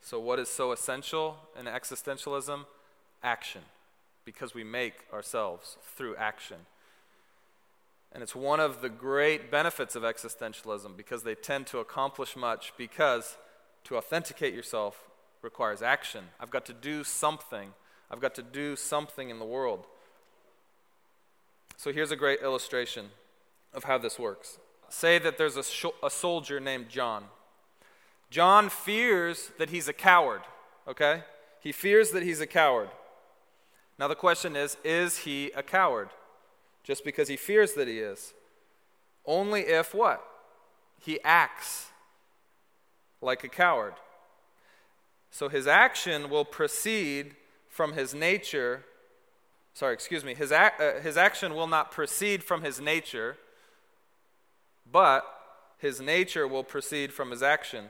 [0.01, 2.67] So, what is so essential in existentialism?
[3.21, 3.63] Action,
[4.25, 6.67] because we make ourselves through action.
[8.13, 12.73] And it's one of the great benefits of existentialism because they tend to accomplish much
[12.77, 13.37] because
[13.85, 15.09] to authenticate yourself
[15.43, 16.25] requires action.
[16.39, 17.73] I've got to do something.
[18.11, 19.87] I've got to do something in the world.
[21.77, 23.11] So here's a great illustration
[23.73, 24.59] of how this works.
[24.89, 27.25] Say that there's a, sh- a soldier named John.
[28.29, 30.43] John fears that he's a coward,
[30.87, 31.23] okay?
[31.61, 32.91] He fears that he's a coward.
[33.99, 36.11] Now the question is is he a coward?
[36.83, 38.35] Just because he fears that he is.
[39.27, 40.25] Only if what?
[40.99, 41.89] He acts
[43.21, 43.95] like a coward.
[45.31, 47.37] So his action will proceed
[47.69, 48.85] from his nature.
[49.75, 50.35] Sorry, excuse me.
[50.35, 53.37] His, ac- uh, his action will not proceed from his nature,
[54.91, 55.25] but
[55.79, 57.87] his nature will proceed from his action.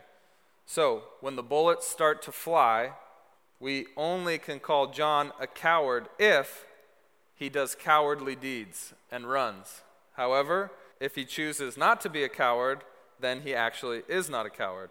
[0.67, 2.93] So, when the bullets start to fly,
[3.59, 6.65] we only can call John a coward if
[7.41, 9.81] he does cowardly deeds and runs.
[10.13, 12.85] However, if he chooses not to be a coward,
[13.19, 14.91] then he actually is not a coward.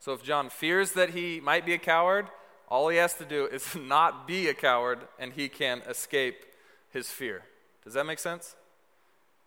[0.00, 2.26] So, if John fears that he might be a coward,
[2.68, 6.44] all he has to do is not be a coward and he can escape
[6.90, 7.44] his fear.
[7.84, 8.56] Does that make sense?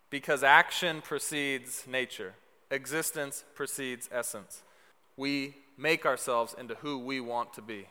[0.08, 2.34] Because action precedes nature.
[2.70, 4.62] Existence precedes essence.
[5.14, 7.88] We make ourselves into who we want to be.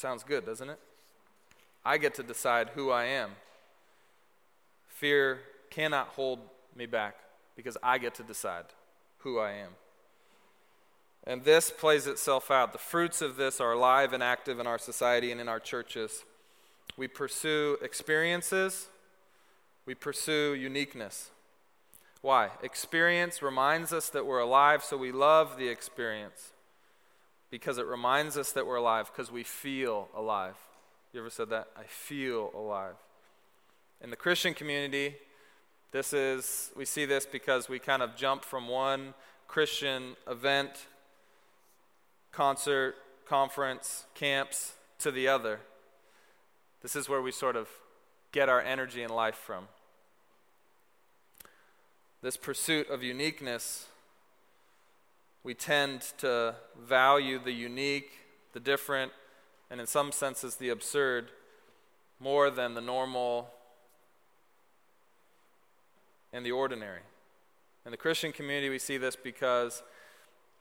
[0.00, 0.78] Sounds good, doesn't it?
[1.84, 3.32] I get to decide who I am.
[4.88, 6.38] Fear cannot hold
[6.74, 7.16] me back
[7.54, 8.64] because I get to decide
[9.18, 9.72] who I am.
[11.24, 12.72] And this plays itself out.
[12.72, 16.24] The fruits of this are alive and active in our society and in our churches.
[16.96, 18.88] We pursue experiences,
[19.84, 21.28] we pursue uniqueness.
[22.22, 22.52] Why?
[22.62, 26.52] Experience reminds us that we're alive, so we love the experience
[27.50, 30.54] because it reminds us that we're alive because we feel alive.
[31.12, 31.68] You ever said that?
[31.76, 32.94] I feel alive.
[34.00, 35.16] In the Christian community,
[35.92, 39.14] this is we see this because we kind of jump from one
[39.48, 40.86] Christian event,
[42.30, 42.94] concert,
[43.26, 45.60] conference, camps to the other.
[46.82, 47.68] This is where we sort of
[48.32, 49.66] get our energy and life from
[52.22, 53.86] this pursuit of uniqueness,
[55.42, 58.10] we tend to value the unique,
[58.52, 59.12] the different,
[59.70, 61.30] and in some senses the absurd
[62.18, 63.50] more than the normal
[66.32, 67.00] and the ordinary.
[67.84, 69.82] In the Christian community, we see this because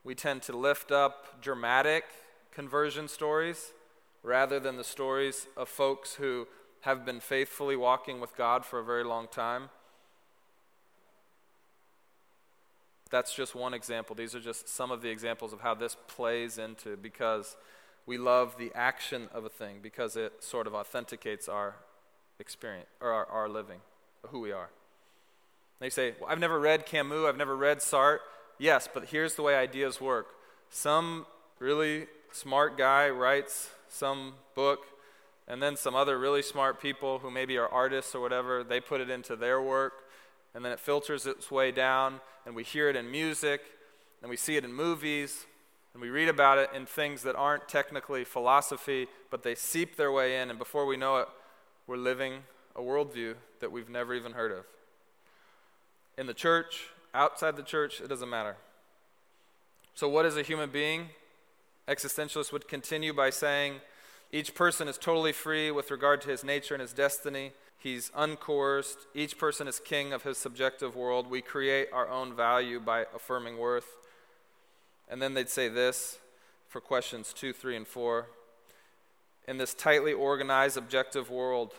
[0.04, 2.06] we tend to lift up dramatic
[2.52, 3.74] conversion stories
[4.24, 6.48] rather than the stories of folks who
[6.82, 9.70] have been faithfully walking with God for a very long time.
[13.10, 14.16] That's just one example.
[14.16, 17.58] These are just some of the examples of how this plays into because
[18.06, 21.76] we love the action of a thing because it sort of authenticates our
[22.40, 23.80] experience or our, our living,
[24.28, 24.70] who we are.
[25.80, 28.20] They say, well, I've never read Camus, I've never read Sartre.
[28.58, 30.28] Yes, but here's the way ideas work.
[30.70, 31.26] Some
[31.60, 34.86] really smart guy writes some book,
[35.48, 39.02] and then some other really smart people who maybe are artists or whatever, they put
[39.02, 39.94] it into their work,
[40.60, 43.62] and then it filters its way down, and we hear it in music,
[44.22, 45.46] and we see it in movies,
[45.94, 50.12] and we read about it in things that aren't technically philosophy, but they seep their
[50.12, 51.30] way in, and before we know it,
[51.88, 52.40] we're living
[52.76, 54.66] a worldview that we've never even heard of.
[56.18, 58.58] In the church, outside the church, it doesn't matter.
[59.96, 61.08] So, what is a human being?
[61.88, 63.76] Existentialists would continue by saying
[64.34, 67.54] each person is totally free with regard to his nature and his destiny.
[67.80, 69.08] He's uncoerced.
[69.16, 71.30] Each person is king of his subjective world.
[71.30, 73.96] We create our own value by affirming worth.
[75.08, 76.20] And then they'd say this
[76.68, 78.28] for questions two, three, and four.
[79.48, 81.74] In this tightly organized objective world,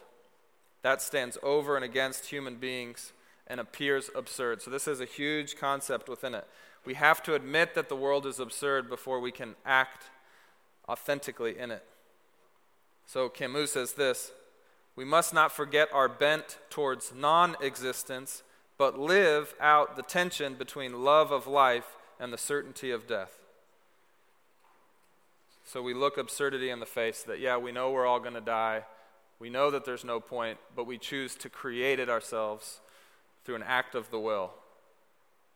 [0.83, 3.13] that stands over and against human beings
[3.47, 4.63] and appears absurd.
[4.63, 6.47] So, this is a huge concept within it.
[6.87, 10.05] We have to admit that the world is absurd before we can act
[10.89, 11.85] authentically in it.
[13.07, 14.33] So, Camus says this
[14.97, 18.43] We must not forget our bent towards non existence,
[18.77, 23.39] but live out the tension between love of life and the certainty of death.
[25.65, 28.41] So we look absurdity in the face that, yeah, we know we're all going to
[28.41, 28.85] die.
[29.39, 32.81] We know that there's no point, but we choose to create it ourselves
[33.45, 34.51] through an act of the will.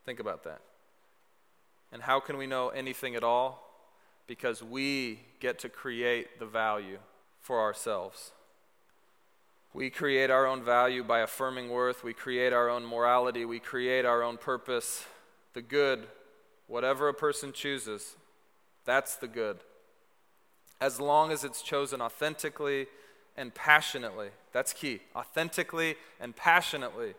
[0.05, 0.61] Think about that.
[1.91, 3.61] And how can we know anything at all?
[4.27, 6.99] Because we get to create the value
[7.41, 8.31] for ourselves.
[9.75, 12.03] We create our own value by affirming worth.
[12.03, 13.45] We create our own morality.
[13.45, 15.05] We create our own purpose.
[15.53, 16.07] The good
[16.67, 18.15] Whatever a person chooses,
[18.85, 19.59] that's the good.
[20.81, 22.87] As long as it's chosen authentically
[23.37, 25.01] and passionately, that's key.
[25.15, 27.13] Authentically and passionately,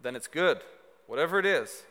[0.00, 0.60] then it's good,
[1.06, 1.82] whatever it is.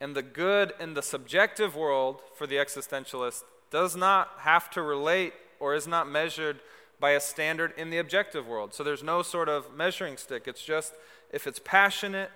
[0.00, 5.32] And the good in the subjective world for the existentialist does not have to relate
[5.60, 6.60] or is not measured
[7.00, 8.72] by a standard in the objective world.
[8.72, 10.44] So there's no sort of measuring stick.
[10.46, 10.94] It's just
[11.32, 12.30] if it's passionate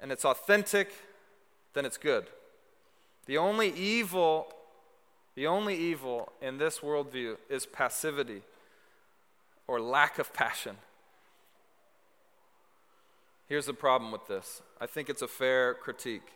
[0.00, 0.92] and it's authentic,
[1.74, 2.26] then it's good.
[3.26, 4.52] The only evil,
[5.34, 8.42] the only evil in this worldview is passivity
[9.66, 10.76] or lack of passion.
[13.48, 14.62] Here's the problem with this.
[14.80, 16.32] I think it's a fair critique.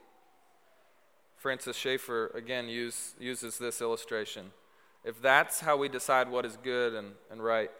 [1.36, 4.50] Francis Schaeffer, again, use, uses this illustration.
[5.06, 7.70] If that's how we decide what is good and, and right,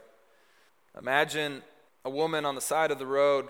[0.97, 1.63] imagine
[2.05, 3.49] a woman on the side of the road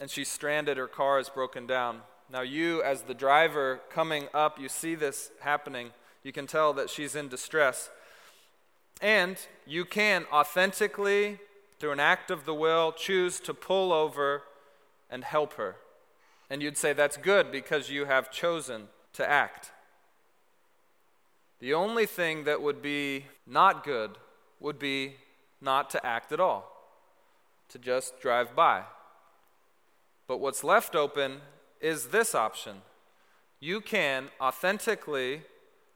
[0.00, 2.00] and she's stranded, her car is broken down.
[2.28, 5.90] Now, you, as the driver coming up, you see this happening.
[6.24, 7.90] You can tell that she's in distress.
[9.00, 11.38] And you can authentically,
[11.78, 14.42] through an act of the will, choose to pull over
[15.08, 15.76] and help her.
[16.50, 19.70] And you'd say that's good because you have chosen to act.
[21.64, 24.18] The only thing that would be not good
[24.60, 25.16] would be
[25.62, 26.70] not to act at all,
[27.70, 28.82] to just drive by.
[30.28, 31.40] But what's left open
[31.80, 32.82] is this option.
[33.60, 35.40] You can authentically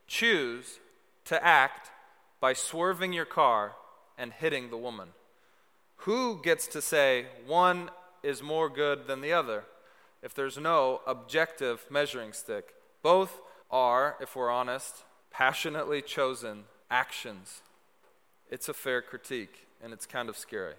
[0.07, 0.81] choose
[1.27, 1.91] to act
[2.41, 3.73] by swerving your car
[4.17, 5.11] and hitting the woman.
[5.97, 7.91] Who gets to say one
[8.23, 9.65] is more good than the other
[10.23, 12.73] if there's no objective measuring stick?
[13.03, 17.63] Both are, if we're honest, passionately chosen actions.
[18.51, 20.75] It's a fair critique, and it's kind of scary.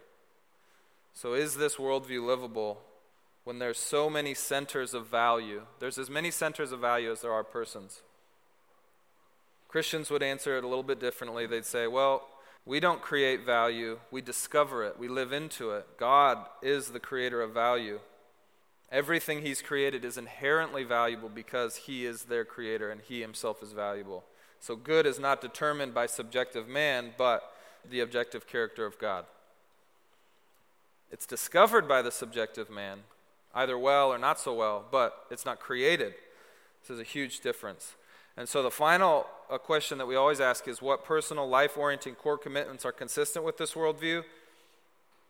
[1.14, 2.82] So, is this worldview livable
[3.50, 5.64] when there's so many centers of value.
[5.80, 8.02] There's as many centers of value as there are persons.
[9.68, 11.48] Christians would answer it a little bit differently.
[11.48, 12.28] They'd say, well,
[12.64, 15.88] we don't create value, we discover it, we live into it.
[15.98, 18.00] God is the creator of value.
[18.92, 23.72] Everything He's created is inherently valuable because He is their creator and He Himself is
[23.72, 24.26] valuable.
[24.60, 27.54] So good is not determined by subjective man, but
[27.90, 29.26] the objective character of God.
[31.12, 33.00] It's discovered by the subjective man,
[33.56, 36.14] either well or not so well, but it's not created.
[36.82, 37.96] This is a huge difference.
[38.38, 42.16] And so the final uh, question that we always ask is what personal life orienting
[42.16, 44.24] core commitments are consistent with this worldview?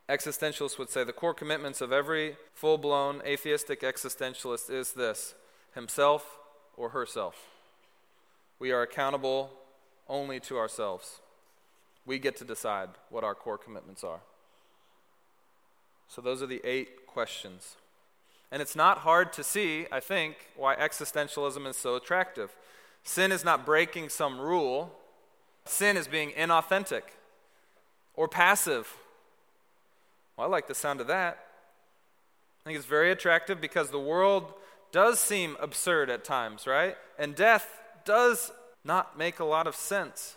[0.10, 5.36] Existentialists would say the core commitments of every full blown atheistic existentialist is this
[5.76, 6.38] himself
[6.76, 7.46] or herself.
[8.60, 9.52] We are accountable
[10.08, 11.22] only to ourselves.
[12.06, 14.20] We get to decide what our core commitments are.
[16.10, 17.76] So, those are the eight questions
[18.52, 22.56] And it's not hard to see, I think, why existentialism is so attractive.
[23.04, 24.92] Sin is not breaking some rule,
[25.66, 27.04] sin is being inauthentic
[28.16, 28.92] or passive.
[30.36, 31.46] Well, I like the sound of that.
[32.60, 34.54] I think it's very attractive because the world
[34.92, 36.98] does seem absurd at times, right?
[37.20, 37.79] And death
[38.10, 38.52] does
[38.84, 40.36] not make a lot of sense.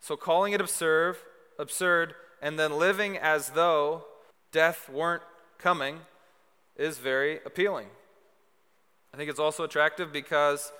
[0.00, 1.14] So calling it absurd,
[1.60, 4.06] absurd, and then living as though
[4.50, 5.22] death weren't
[5.58, 6.00] coming
[6.74, 7.86] is very appealing.
[9.12, 10.72] I think it's also attractive because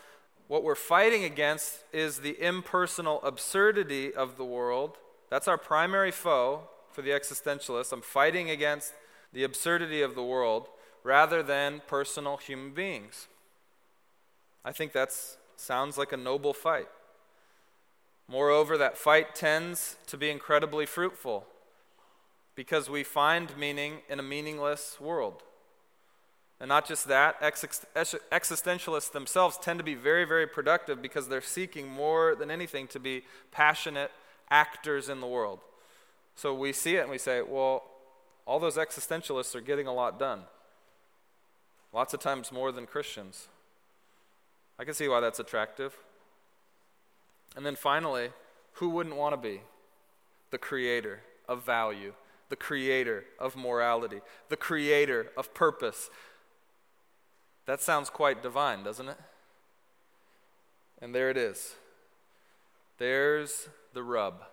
[0.49, 4.99] what we're fighting against is the impersonal absurdity of the world.
[5.31, 7.93] That's our primary foe for the existentialist.
[7.93, 8.93] I'm fighting against
[9.33, 10.67] the absurdity of the world
[11.05, 13.29] rather than personal human beings.
[14.65, 15.11] I think that
[15.57, 16.89] sounds like a noble fight.
[18.29, 21.47] Moreover, that fight tends to be incredibly fruitful
[22.55, 25.43] because we find meaning in a meaningless world.
[26.61, 31.89] And not just that, existentialists themselves tend to be very, very productive because they're seeking
[31.89, 34.13] more than anything to be passionate
[34.51, 35.59] actors in the world.
[36.37, 37.83] So we see it and we say, well,
[38.47, 40.43] all those existentialists are getting a lot done.
[41.93, 43.49] Lots of times more than Christians.
[44.79, 45.97] I can see why that's attractive.
[47.57, 48.31] And then finally,
[48.75, 49.61] who wouldn't want to be
[50.51, 52.15] the creator of value,
[52.49, 56.11] the creator of morality, the creator of purpose?
[57.67, 59.19] That sounds quite divine, doesn't it?
[61.01, 61.77] And there it is.
[62.99, 64.45] There's the rub.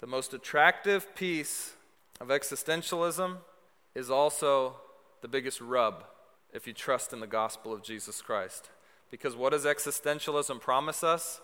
[0.00, 1.74] The most attractive piece
[2.20, 3.38] of existentialism
[3.94, 4.76] is also
[5.22, 6.04] the biggest rub
[6.52, 8.70] if you trust in the gospel of Jesus Christ.
[9.14, 11.40] Because what does existentialism promise us?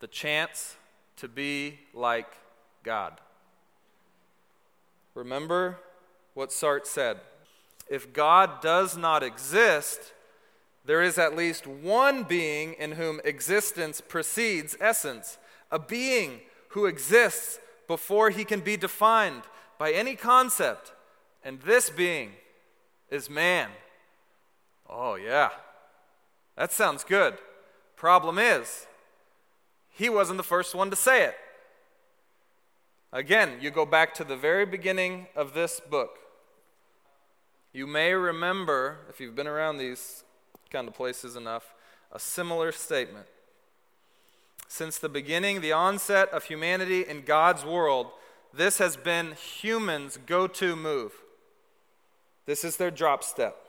[0.00, 0.76] The chance
[1.16, 2.26] to be like
[2.82, 3.20] God.
[5.14, 5.76] Remember
[6.32, 7.18] what Sartre said
[7.86, 10.14] if God does not exist,
[10.86, 15.36] there is at least one being in whom existence precedes essence,
[15.70, 19.42] a being who exists before he can be defined
[19.78, 20.94] by any concept.
[21.44, 22.30] And this being
[23.10, 23.68] is man.
[24.88, 25.50] Oh, yeah.
[26.56, 27.38] That sounds good.
[27.96, 28.86] Problem is,
[29.90, 31.34] he wasn't the first one to say it.
[33.12, 36.18] Again, you go back to the very beginning of this book.
[37.72, 40.24] You may remember, if you've been around these
[40.70, 41.74] kind of places enough,
[42.10, 43.26] a similar statement.
[44.68, 48.08] Since the beginning, the onset of humanity in God's world,
[48.54, 51.12] this has been humans' go to move.
[52.46, 53.61] This is their drop step.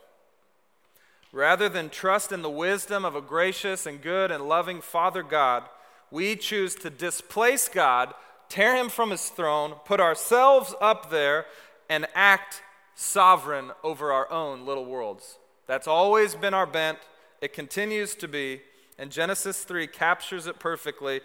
[1.34, 5.64] Rather than trust in the wisdom of a gracious and good and loving Father God,
[6.12, 8.14] we choose to displace God,
[8.48, 11.46] tear him from his throne, put ourselves up there,
[11.88, 12.62] and act
[12.94, 15.38] sovereign over our own little worlds.
[15.66, 16.98] That's always been our bent.
[17.40, 18.62] It continues to be.
[18.96, 21.20] And Genesis 3 captures it perfectly.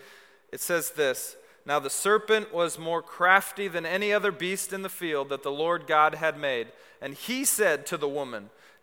[0.51, 1.36] It says this
[1.68, 5.51] Now the serpent was more crafty than any other beast in the field that the
[5.51, 6.70] Lord God had made.
[6.99, 8.49] And he said to the woman,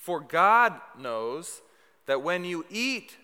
[0.00, 1.60] for God knows
[2.06, 3.16] that when you eat,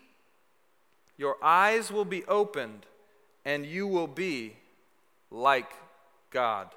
[1.17, 2.85] your eyes will be opened,
[3.43, 4.55] and you will be
[5.31, 5.71] like
[6.29, 6.67] God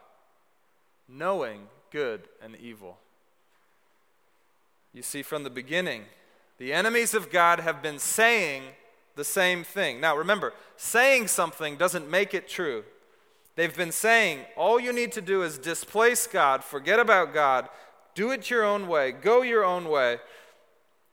[1.06, 2.96] knowing good and evil.
[4.94, 6.04] You see, from the beginning,
[6.56, 8.62] the enemies of God have been saying
[9.16, 10.00] the same thing.
[10.00, 12.84] Now, remember, saying something doesn't make it true.
[13.54, 17.68] They've been saying all you need to do is displace God, forget about God,
[18.14, 20.18] do it your own way, go your own way.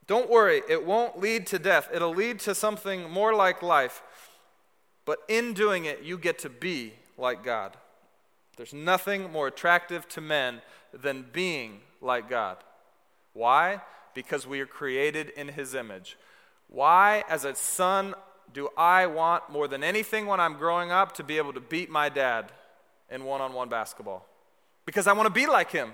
[0.07, 1.89] Don't worry, it won't lead to death.
[1.93, 4.01] It'll lead to something more like life.
[5.05, 7.75] But in doing it, you get to be like God.
[8.55, 10.61] There's nothing more attractive to men
[10.93, 12.57] than being like God.
[13.33, 13.81] Why?
[14.13, 16.17] Because we are created in His image.
[16.67, 18.15] Why, as a son,
[18.53, 21.89] do I want more than anything when I'm growing up to be able to beat
[21.89, 22.51] my dad
[23.09, 24.25] in one on one basketball?
[24.85, 25.91] Because I want to be like him.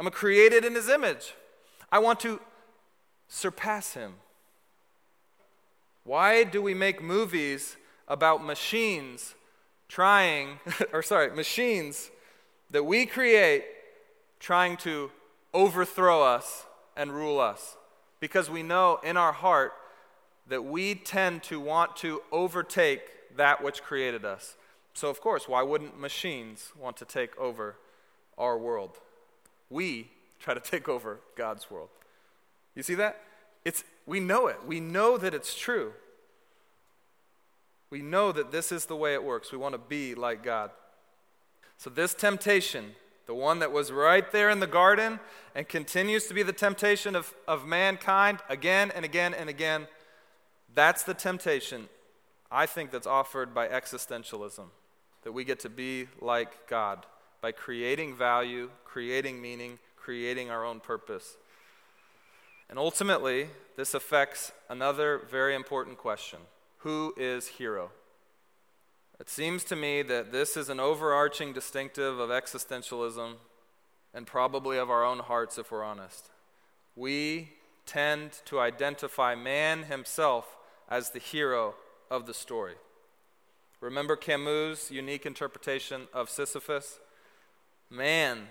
[0.00, 1.34] I'm created in His image.
[1.92, 2.40] I want to
[3.28, 4.14] surpass Him.
[6.02, 7.76] Why do we make movies
[8.08, 9.36] about machines
[9.90, 10.60] trying,
[10.92, 12.10] or sorry, machines
[12.70, 13.64] that we create
[14.38, 15.10] trying to
[15.52, 16.64] overthrow us
[16.96, 17.76] and rule us.
[18.20, 19.72] Because we know in our heart
[20.46, 23.00] that we tend to want to overtake
[23.36, 24.56] that which created us.
[24.94, 27.76] So, of course, why wouldn't machines want to take over
[28.36, 28.98] our world?
[29.70, 30.08] We
[30.40, 31.88] try to take over God's world.
[32.74, 33.22] You see that?
[33.64, 34.58] It's, we know it.
[34.66, 35.92] We know that it's true.
[37.90, 39.52] We know that this is the way it works.
[39.52, 40.70] We want to be like God.
[41.76, 42.92] So, this temptation,
[43.26, 45.18] the one that was right there in the garden
[45.54, 49.88] and continues to be the temptation of, of mankind again and again and again,
[50.74, 51.88] that's the temptation
[52.50, 54.66] I think that's offered by existentialism.
[55.22, 57.06] That we get to be like God
[57.40, 61.36] by creating value, creating meaning, creating our own purpose.
[62.68, 66.38] And ultimately, this affects another very important question
[66.78, 67.90] Who is hero?
[69.18, 73.34] It seems to me that this is an overarching distinctive of existentialism
[74.14, 76.30] and probably of our own hearts, if we're honest.
[76.96, 77.50] We
[77.84, 80.56] tend to identify man himself
[80.88, 81.74] as the hero
[82.10, 82.74] of the story.
[83.80, 86.98] Remember Camus' unique interpretation of Sisyphus?
[87.90, 88.46] Man,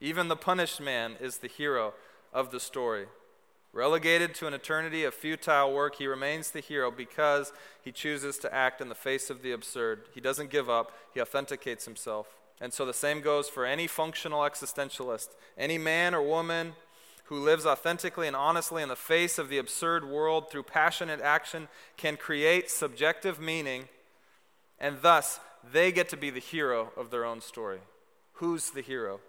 [0.00, 1.92] even the punished man, is the hero
[2.32, 3.06] of the story.
[3.74, 7.52] Relegated to an eternity of futile work, he remains the hero because
[7.82, 10.04] he chooses to act in the face of the absurd.
[10.14, 12.36] He doesn't give up, he authenticates himself.
[12.60, 15.28] And so the same goes for any functional existentialist.
[15.58, 16.74] Any man or woman
[17.24, 21.68] who lives authentically and honestly in the face of the absurd world through passionate action
[21.96, 23.88] can create subjective meaning,
[24.78, 25.40] and thus
[25.72, 27.80] they get to be the hero of their own story.
[28.34, 29.20] Who's the hero?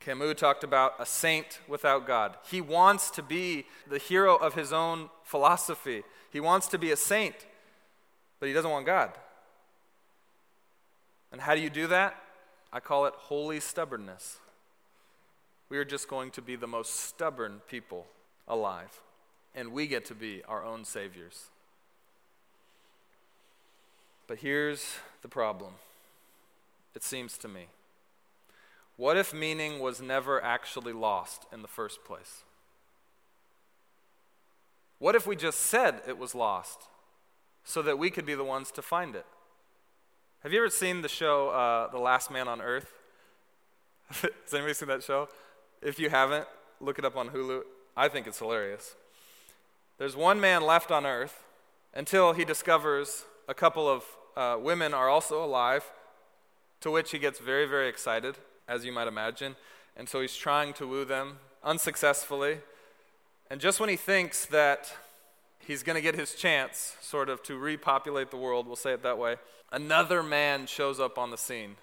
[0.00, 2.36] Camus talked about a saint without God.
[2.50, 6.02] He wants to be the hero of his own philosophy.
[6.30, 7.34] He wants to be a saint,
[8.38, 9.12] but he doesn't want God.
[11.32, 12.14] And how do you do that?
[12.72, 14.38] I call it holy stubbornness.
[15.70, 18.06] We are just going to be the most stubborn people
[18.46, 19.00] alive,
[19.54, 21.46] and we get to be our own saviors.
[24.26, 25.72] But here's the problem
[26.94, 27.66] it seems to me.
[28.96, 32.44] What if meaning was never actually lost in the first place?
[34.98, 36.84] What if we just said it was lost
[37.64, 39.26] so that we could be the ones to find it?
[40.42, 42.92] Have you ever seen the show uh, The Last Man on Earth?
[44.10, 45.28] Has anybody seen that show?
[45.82, 46.46] If you haven't,
[46.80, 47.62] look it up on Hulu.
[47.96, 48.94] I think it's hilarious.
[49.98, 51.44] There's one man left on Earth
[51.94, 54.04] until he discovers a couple of
[54.36, 55.90] uh, women are also alive,
[56.84, 58.36] to which he gets very, very excited
[58.68, 59.56] as you might imagine.
[59.96, 62.58] And so he's trying to woo them unsuccessfully.
[63.48, 64.94] And just when he thinks that
[65.58, 69.02] he's going to get his chance, sort of, to repopulate the world, we'll say it
[69.02, 69.36] that way,
[69.72, 71.76] another man shows up on the scene.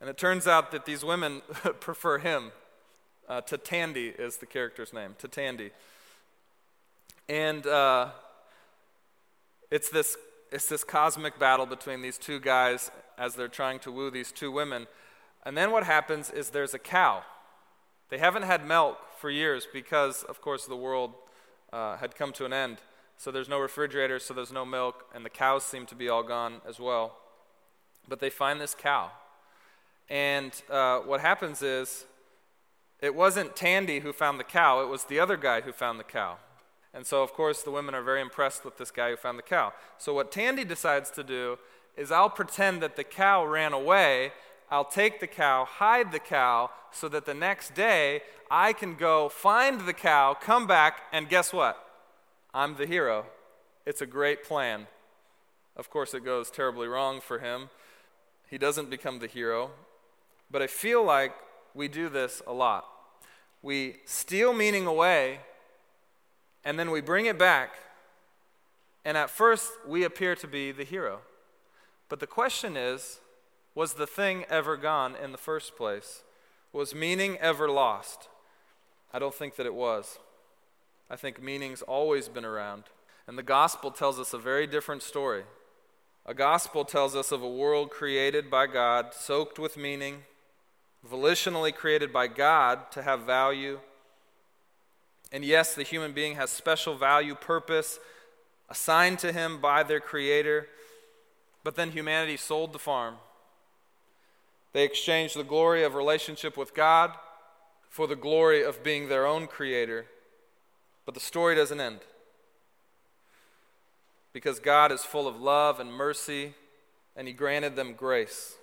[0.00, 1.42] And it turns out that these women
[1.80, 2.52] prefer him.
[3.28, 5.72] Uh, Tatandi is the character's name, Tatandi.
[7.28, 8.12] And uh,
[9.70, 10.16] it's, this,
[10.52, 14.50] it's this cosmic battle between these two guys as they're trying to woo these two
[14.50, 14.86] women.
[15.44, 17.22] And then what happens is there's a cow.
[18.08, 21.14] They haven't had milk for years because, of course, the world
[21.72, 22.78] uh, had come to an end.
[23.16, 26.22] So there's no refrigerator, so there's no milk, and the cows seem to be all
[26.22, 27.16] gone as well.
[28.06, 29.10] But they find this cow.
[30.08, 32.04] And uh, what happens is,
[33.00, 36.04] it wasn't Tandy who found the cow, it was the other guy who found the
[36.04, 36.36] cow.
[36.96, 39.42] And so, of course, the women are very impressed with this guy who found the
[39.42, 39.72] cow.
[39.98, 41.58] So, what Tandy decides to do
[41.96, 44.32] is, I'll pretend that the cow ran away
[44.70, 49.28] I'll take the cow, hide the cow, so that the next day I can go
[49.28, 51.82] find the cow, come back, and guess what?
[52.52, 53.26] I'm the hero.
[53.84, 54.88] It's a great plan.
[55.76, 57.70] Of course, it goes terribly wrong for him.
[58.48, 59.70] He doesn't become the hero.
[60.50, 61.34] But I feel like
[61.74, 62.86] we do this a lot.
[63.62, 65.40] We steal meaning away,
[66.66, 67.76] and then we bring it back,
[69.04, 71.20] and at first we appear to be the hero.
[72.08, 73.20] But the question is,
[73.76, 76.24] was the thing ever gone in the first place?
[76.72, 78.28] Was meaning ever lost?
[79.14, 80.18] I don't think that it was.
[81.08, 82.84] I think meaning's always been around.
[83.28, 85.44] And the gospel tells us a very different story.
[86.26, 90.24] A gospel tells us of a world created by God, soaked with meaning,
[91.08, 93.78] volitionally created by God to have value.
[95.32, 97.98] And yes, the human being has special value, purpose
[98.68, 100.68] assigned to him by their Creator.
[101.64, 103.16] But then humanity sold the farm
[104.76, 107.12] they exchanged the glory of relationship with God
[107.88, 110.04] for the glory of being their own creator.
[111.06, 112.00] But the story doesn't end.
[114.34, 116.52] Because God is full of love and mercy,
[117.16, 118.56] and He granted them grace.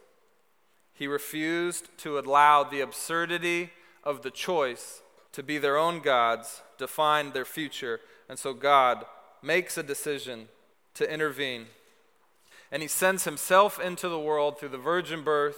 [0.94, 3.72] He refused to allow the absurdity
[4.04, 5.02] of the choice
[5.34, 8.00] to be their own gods define their future.
[8.30, 9.06] And so God
[9.42, 10.48] makes a decision
[10.94, 11.66] to intervene.
[12.72, 15.58] And he sends himself into the world through the virgin birth,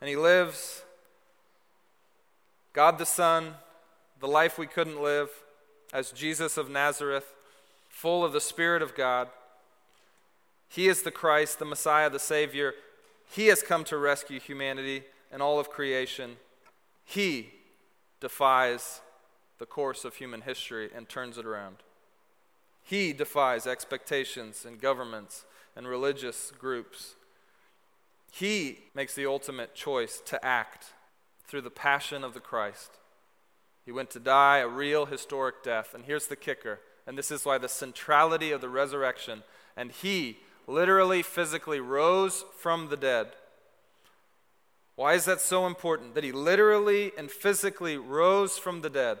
[0.00, 0.82] and he lives
[2.72, 3.54] God the Son,
[4.20, 5.30] the life we couldn't live,
[5.92, 7.34] as Jesus of Nazareth,
[7.88, 9.28] full of the Spirit of God.
[10.68, 12.74] He is the Christ, the Messiah, the Savior.
[13.30, 16.36] He has come to rescue humanity and all of creation.
[17.04, 17.50] He
[18.20, 19.00] defies
[19.58, 21.76] the course of human history and turns it around.
[22.82, 25.44] He defies expectations in governments
[25.74, 27.14] and religious groups.
[28.30, 30.92] He makes the ultimate choice to act
[31.46, 32.92] through the passion of the Christ.
[33.84, 35.94] He went to die a real historic death.
[35.94, 39.42] And here's the kicker, and this is why the centrality of the resurrection,
[39.76, 43.28] and he literally, physically rose from the dead.
[44.96, 46.14] Why is that so important?
[46.14, 49.18] That he literally and physically rose from the dead.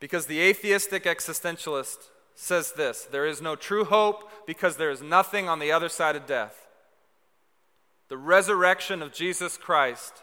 [0.00, 5.48] Because the atheistic existentialist says this there is no true hope because there is nothing
[5.48, 6.66] on the other side of death.
[8.08, 10.22] The resurrection of Jesus Christ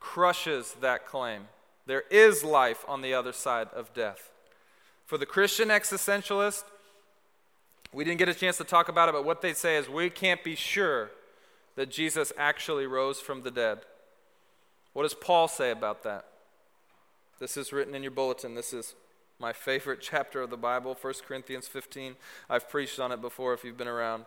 [0.00, 1.42] crushes that claim.
[1.86, 4.30] There is life on the other side of death.
[5.06, 6.64] For the Christian existentialist,
[7.92, 10.10] we didn't get a chance to talk about it, but what they say is we
[10.10, 11.10] can't be sure
[11.76, 13.80] that Jesus actually rose from the dead.
[14.92, 16.26] What does Paul say about that?
[17.42, 18.54] This is written in your bulletin.
[18.54, 18.94] This is
[19.40, 22.14] my favorite chapter of the Bible, 1 Corinthians 15.
[22.48, 24.26] I've preached on it before if you've been around.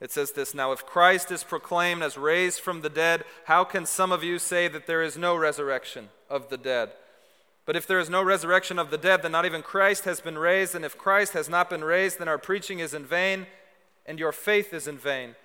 [0.00, 3.86] It says this Now, if Christ is proclaimed as raised from the dead, how can
[3.86, 6.90] some of you say that there is no resurrection of the dead?
[7.64, 10.36] But if there is no resurrection of the dead, then not even Christ has been
[10.36, 10.74] raised.
[10.74, 13.46] And if Christ has not been raised, then our preaching is in vain
[14.04, 15.36] and your faith is in vain.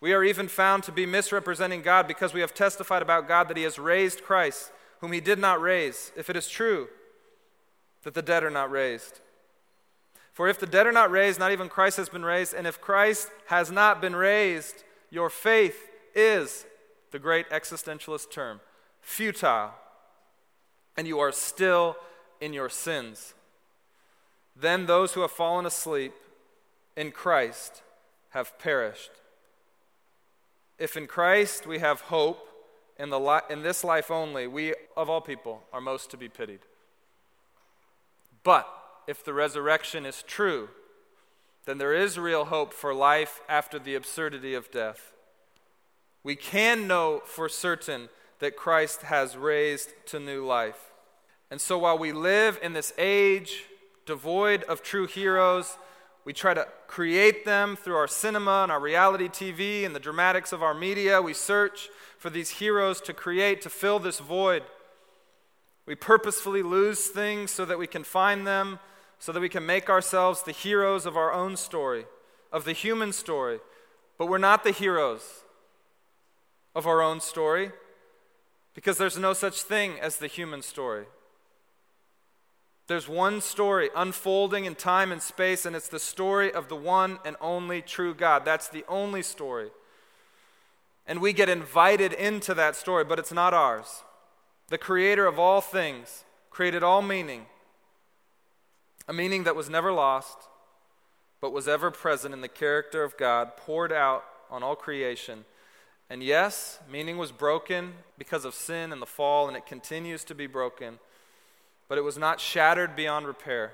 [0.00, 3.56] We are even found to be misrepresenting God because we have testified about God that
[3.56, 6.88] He has raised Christ, whom He did not raise, if it is true
[8.02, 9.20] that the dead are not raised.
[10.32, 12.54] For if the dead are not raised, not even Christ has been raised.
[12.54, 16.66] And if Christ has not been raised, your faith is,
[17.10, 18.60] the great existentialist term,
[19.00, 19.72] futile
[20.96, 21.96] and you are still
[22.40, 23.34] in your sins.
[24.54, 26.14] Then those who have fallen asleep
[26.96, 27.82] in Christ
[28.30, 29.10] have perished.
[30.78, 32.48] If in Christ we have hope
[32.98, 36.28] in, the li- in this life only, we, of all people, are most to be
[36.28, 36.60] pitied.
[38.42, 38.68] But
[39.06, 40.68] if the resurrection is true,
[41.64, 45.12] then there is real hope for life after the absurdity of death.
[46.22, 50.92] We can know for certain that Christ has raised to new life.
[51.50, 53.64] And so while we live in this age
[54.06, 55.76] devoid of true heroes,
[56.26, 60.52] we try to create them through our cinema and our reality TV and the dramatics
[60.52, 61.22] of our media.
[61.22, 64.64] We search for these heroes to create, to fill this void.
[65.86, 68.80] We purposefully lose things so that we can find them,
[69.20, 72.06] so that we can make ourselves the heroes of our own story,
[72.52, 73.60] of the human story.
[74.18, 75.44] But we're not the heroes
[76.74, 77.70] of our own story
[78.74, 81.06] because there's no such thing as the human story.
[82.88, 87.18] There's one story unfolding in time and space, and it's the story of the one
[87.24, 88.44] and only true God.
[88.44, 89.70] That's the only story.
[91.06, 94.04] And we get invited into that story, but it's not ours.
[94.68, 97.46] The creator of all things created all meaning,
[99.08, 100.38] a meaning that was never lost,
[101.40, 105.44] but was ever present in the character of God, poured out on all creation.
[106.08, 110.34] And yes, meaning was broken because of sin and the fall, and it continues to
[110.34, 111.00] be broken
[111.88, 113.72] but it was not shattered beyond repair.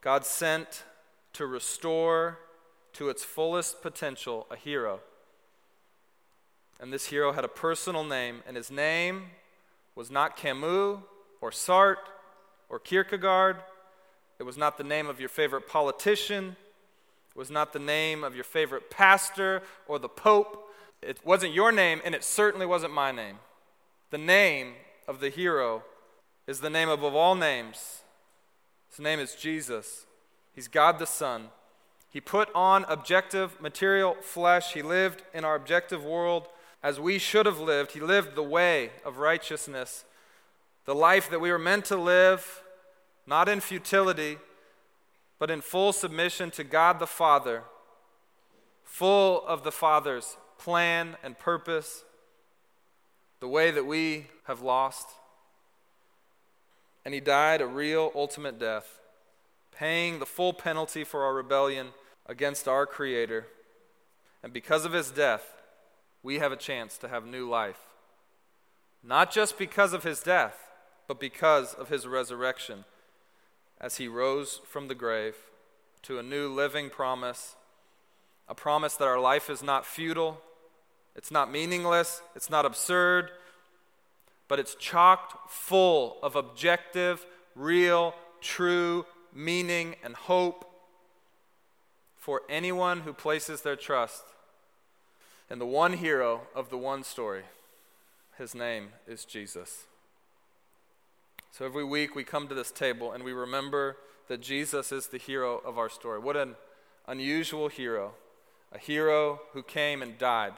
[0.00, 0.84] God sent
[1.32, 2.38] to restore
[2.94, 5.00] to its fullest potential a hero.
[6.80, 9.26] And this hero had a personal name, and his name
[9.94, 10.98] was not Camus
[11.40, 11.96] or Sartre
[12.68, 13.56] or Kierkegaard.
[14.38, 16.56] It was not the name of your favorite politician.
[17.30, 20.72] It was not the name of your favorite pastor or the pope.
[21.02, 23.38] It wasn't your name, and it certainly wasn't my name.
[24.10, 24.74] The name
[25.08, 25.82] of the hero
[26.48, 28.00] is the name above all names.
[28.88, 30.06] His name is Jesus.
[30.54, 31.50] He's God the Son.
[32.10, 34.72] He put on objective material flesh.
[34.72, 36.48] He lived in our objective world
[36.82, 37.92] as we should have lived.
[37.92, 40.06] He lived the way of righteousness,
[40.86, 42.62] the life that we were meant to live,
[43.26, 44.38] not in futility,
[45.38, 47.64] but in full submission to God the Father,
[48.84, 52.04] full of the Father's plan and purpose,
[53.40, 55.08] the way that we have lost
[57.08, 59.00] and he died a real ultimate death,
[59.72, 61.86] paying the full penalty for our rebellion
[62.26, 63.46] against our Creator.
[64.42, 65.54] And because of his death,
[66.22, 67.80] we have a chance to have new life.
[69.02, 70.68] Not just because of his death,
[71.06, 72.84] but because of his resurrection
[73.80, 75.36] as he rose from the grave
[76.02, 77.56] to a new living promise,
[78.46, 80.42] a promise that our life is not futile,
[81.16, 83.30] it's not meaningless, it's not absurd,
[84.48, 90.64] but it's chocked full of objective, real, true meaning and hope
[92.16, 94.22] for anyone who places their trust
[95.50, 97.42] in the one hero of the one story.
[98.36, 99.86] His name is Jesus.
[101.50, 103.96] So every week we come to this table and we remember
[104.28, 106.18] that Jesus is the hero of our story.
[106.18, 106.54] What an
[107.06, 108.12] unusual hero,
[108.72, 110.52] a hero who came and died.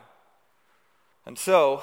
[1.24, 1.82] And so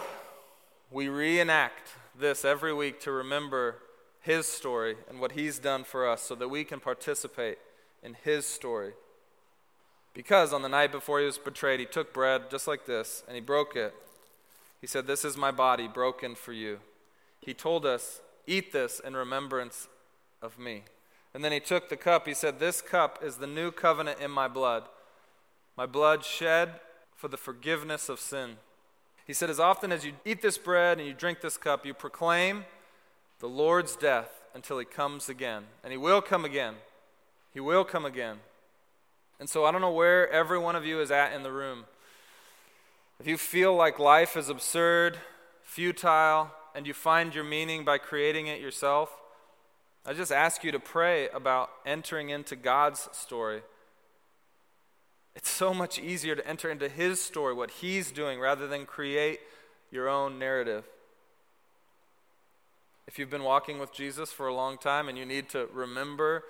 [0.91, 3.75] we reenact this every week to remember
[4.21, 7.57] his story and what he's done for us so that we can participate
[8.03, 8.93] in his story.
[10.13, 13.35] Because on the night before he was betrayed, he took bread just like this and
[13.35, 13.93] he broke it.
[14.81, 16.79] He said, This is my body broken for you.
[17.39, 19.87] He told us, Eat this in remembrance
[20.41, 20.83] of me.
[21.33, 22.25] And then he took the cup.
[22.27, 24.83] He said, This cup is the new covenant in my blood,
[25.75, 26.79] my blood shed
[27.15, 28.57] for the forgiveness of sin.
[29.27, 31.93] He said, As often as you eat this bread and you drink this cup, you
[31.93, 32.63] proclaim
[33.39, 35.65] the Lord's death until he comes again.
[35.83, 36.75] And he will come again.
[37.53, 38.37] He will come again.
[39.39, 41.85] And so I don't know where every one of you is at in the room.
[43.19, 45.17] If you feel like life is absurd,
[45.61, 49.09] futile, and you find your meaning by creating it yourself,
[50.05, 53.61] I just ask you to pray about entering into God's story.
[55.37, 59.39] It's so much easier to enter into His story, what He's doing, rather than create
[59.91, 60.83] your own narrative.
[63.07, 66.43] If you've been walking with Jesus for a long time and you need to remember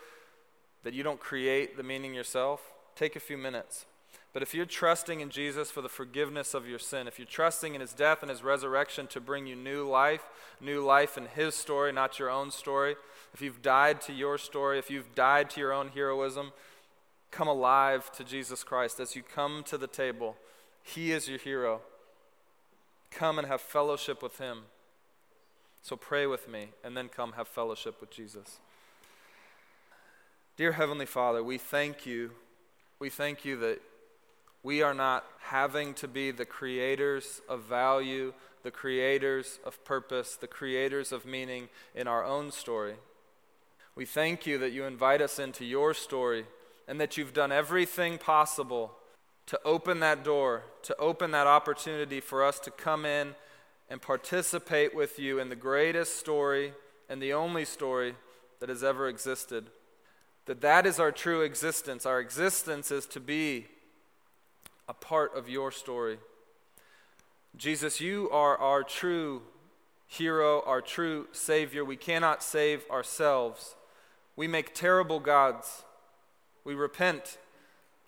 [0.85, 2.61] that you don't create the meaning yourself,
[2.95, 3.85] take a few minutes.
[4.31, 7.75] But if you're trusting in Jesus for the forgiveness of your sin, if you're trusting
[7.75, 10.23] in his death and his resurrection to bring you new life,
[10.61, 12.95] new life in his story, not your own story,
[13.33, 16.53] if you've died to your story, if you've died to your own heroism,
[17.31, 18.99] come alive to Jesus Christ.
[18.99, 20.35] As you come to the table,
[20.83, 21.81] he is your hero.
[23.11, 24.63] Come and have fellowship with him.
[25.81, 28.59] So pray with me and then come have fellowship with Jesus.
[30.57, 32.31] Dear Heavenly Father, we thank you.
[32.99, 33.81] We thank you that
[34.63, 40.47] we are not having to be the creators of value, the creators of purpose, the
[40.47, 42.95] creators of meaning in our own story.
[43.95, 46.45] We thank you that you invite us into your story
[46.87, 48.93] and that you've done everything possible
[49.47, 53.35] to open that door, to open that opportunity for us to come in
[53.89, 56.73] and participate with you in the greatest story
[57.09, 58.15] and the only story
[58.59, 59.69] that has ever existed.
[60.45, 62.05] That that is our true existence.
[62.05, 63.67] Our existence is to be
[64.87, 66.17] a part of your story.
[67.55, 69.41] Jesus, you are our true
[70.07, 71.83] hero, our true Savior.
[71.83, 73.75] We cannot save ourselves.
[74.35, 75.83] We make terrible gods.
[76.67, 77.37] We repent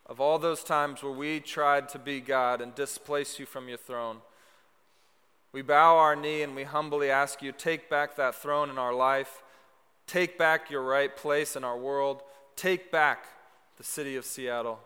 [0.06, 3.78] of all those times where we tried to be God and displace you from your
[3.78, 4.18] throne.
[5.54, 8.94] We bow our knee and we humbly ask you, take back that throne in our
[8.94, 9.44] life.
[10.08, 12.22] Take back your right place in our world.
[12.58, 13.28] Take back
[13.78, 14.82] the city of Seattle.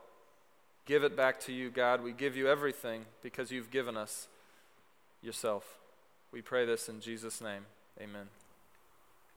[0.86, 2.04] Give it back to you, God.
[2.04, 4.28] We give you everything because you've given us
[5.24, 5.80] yourself.
[6.32, 7.66] We pray this in Jesus' name.
[8.00, 8.43] Amen.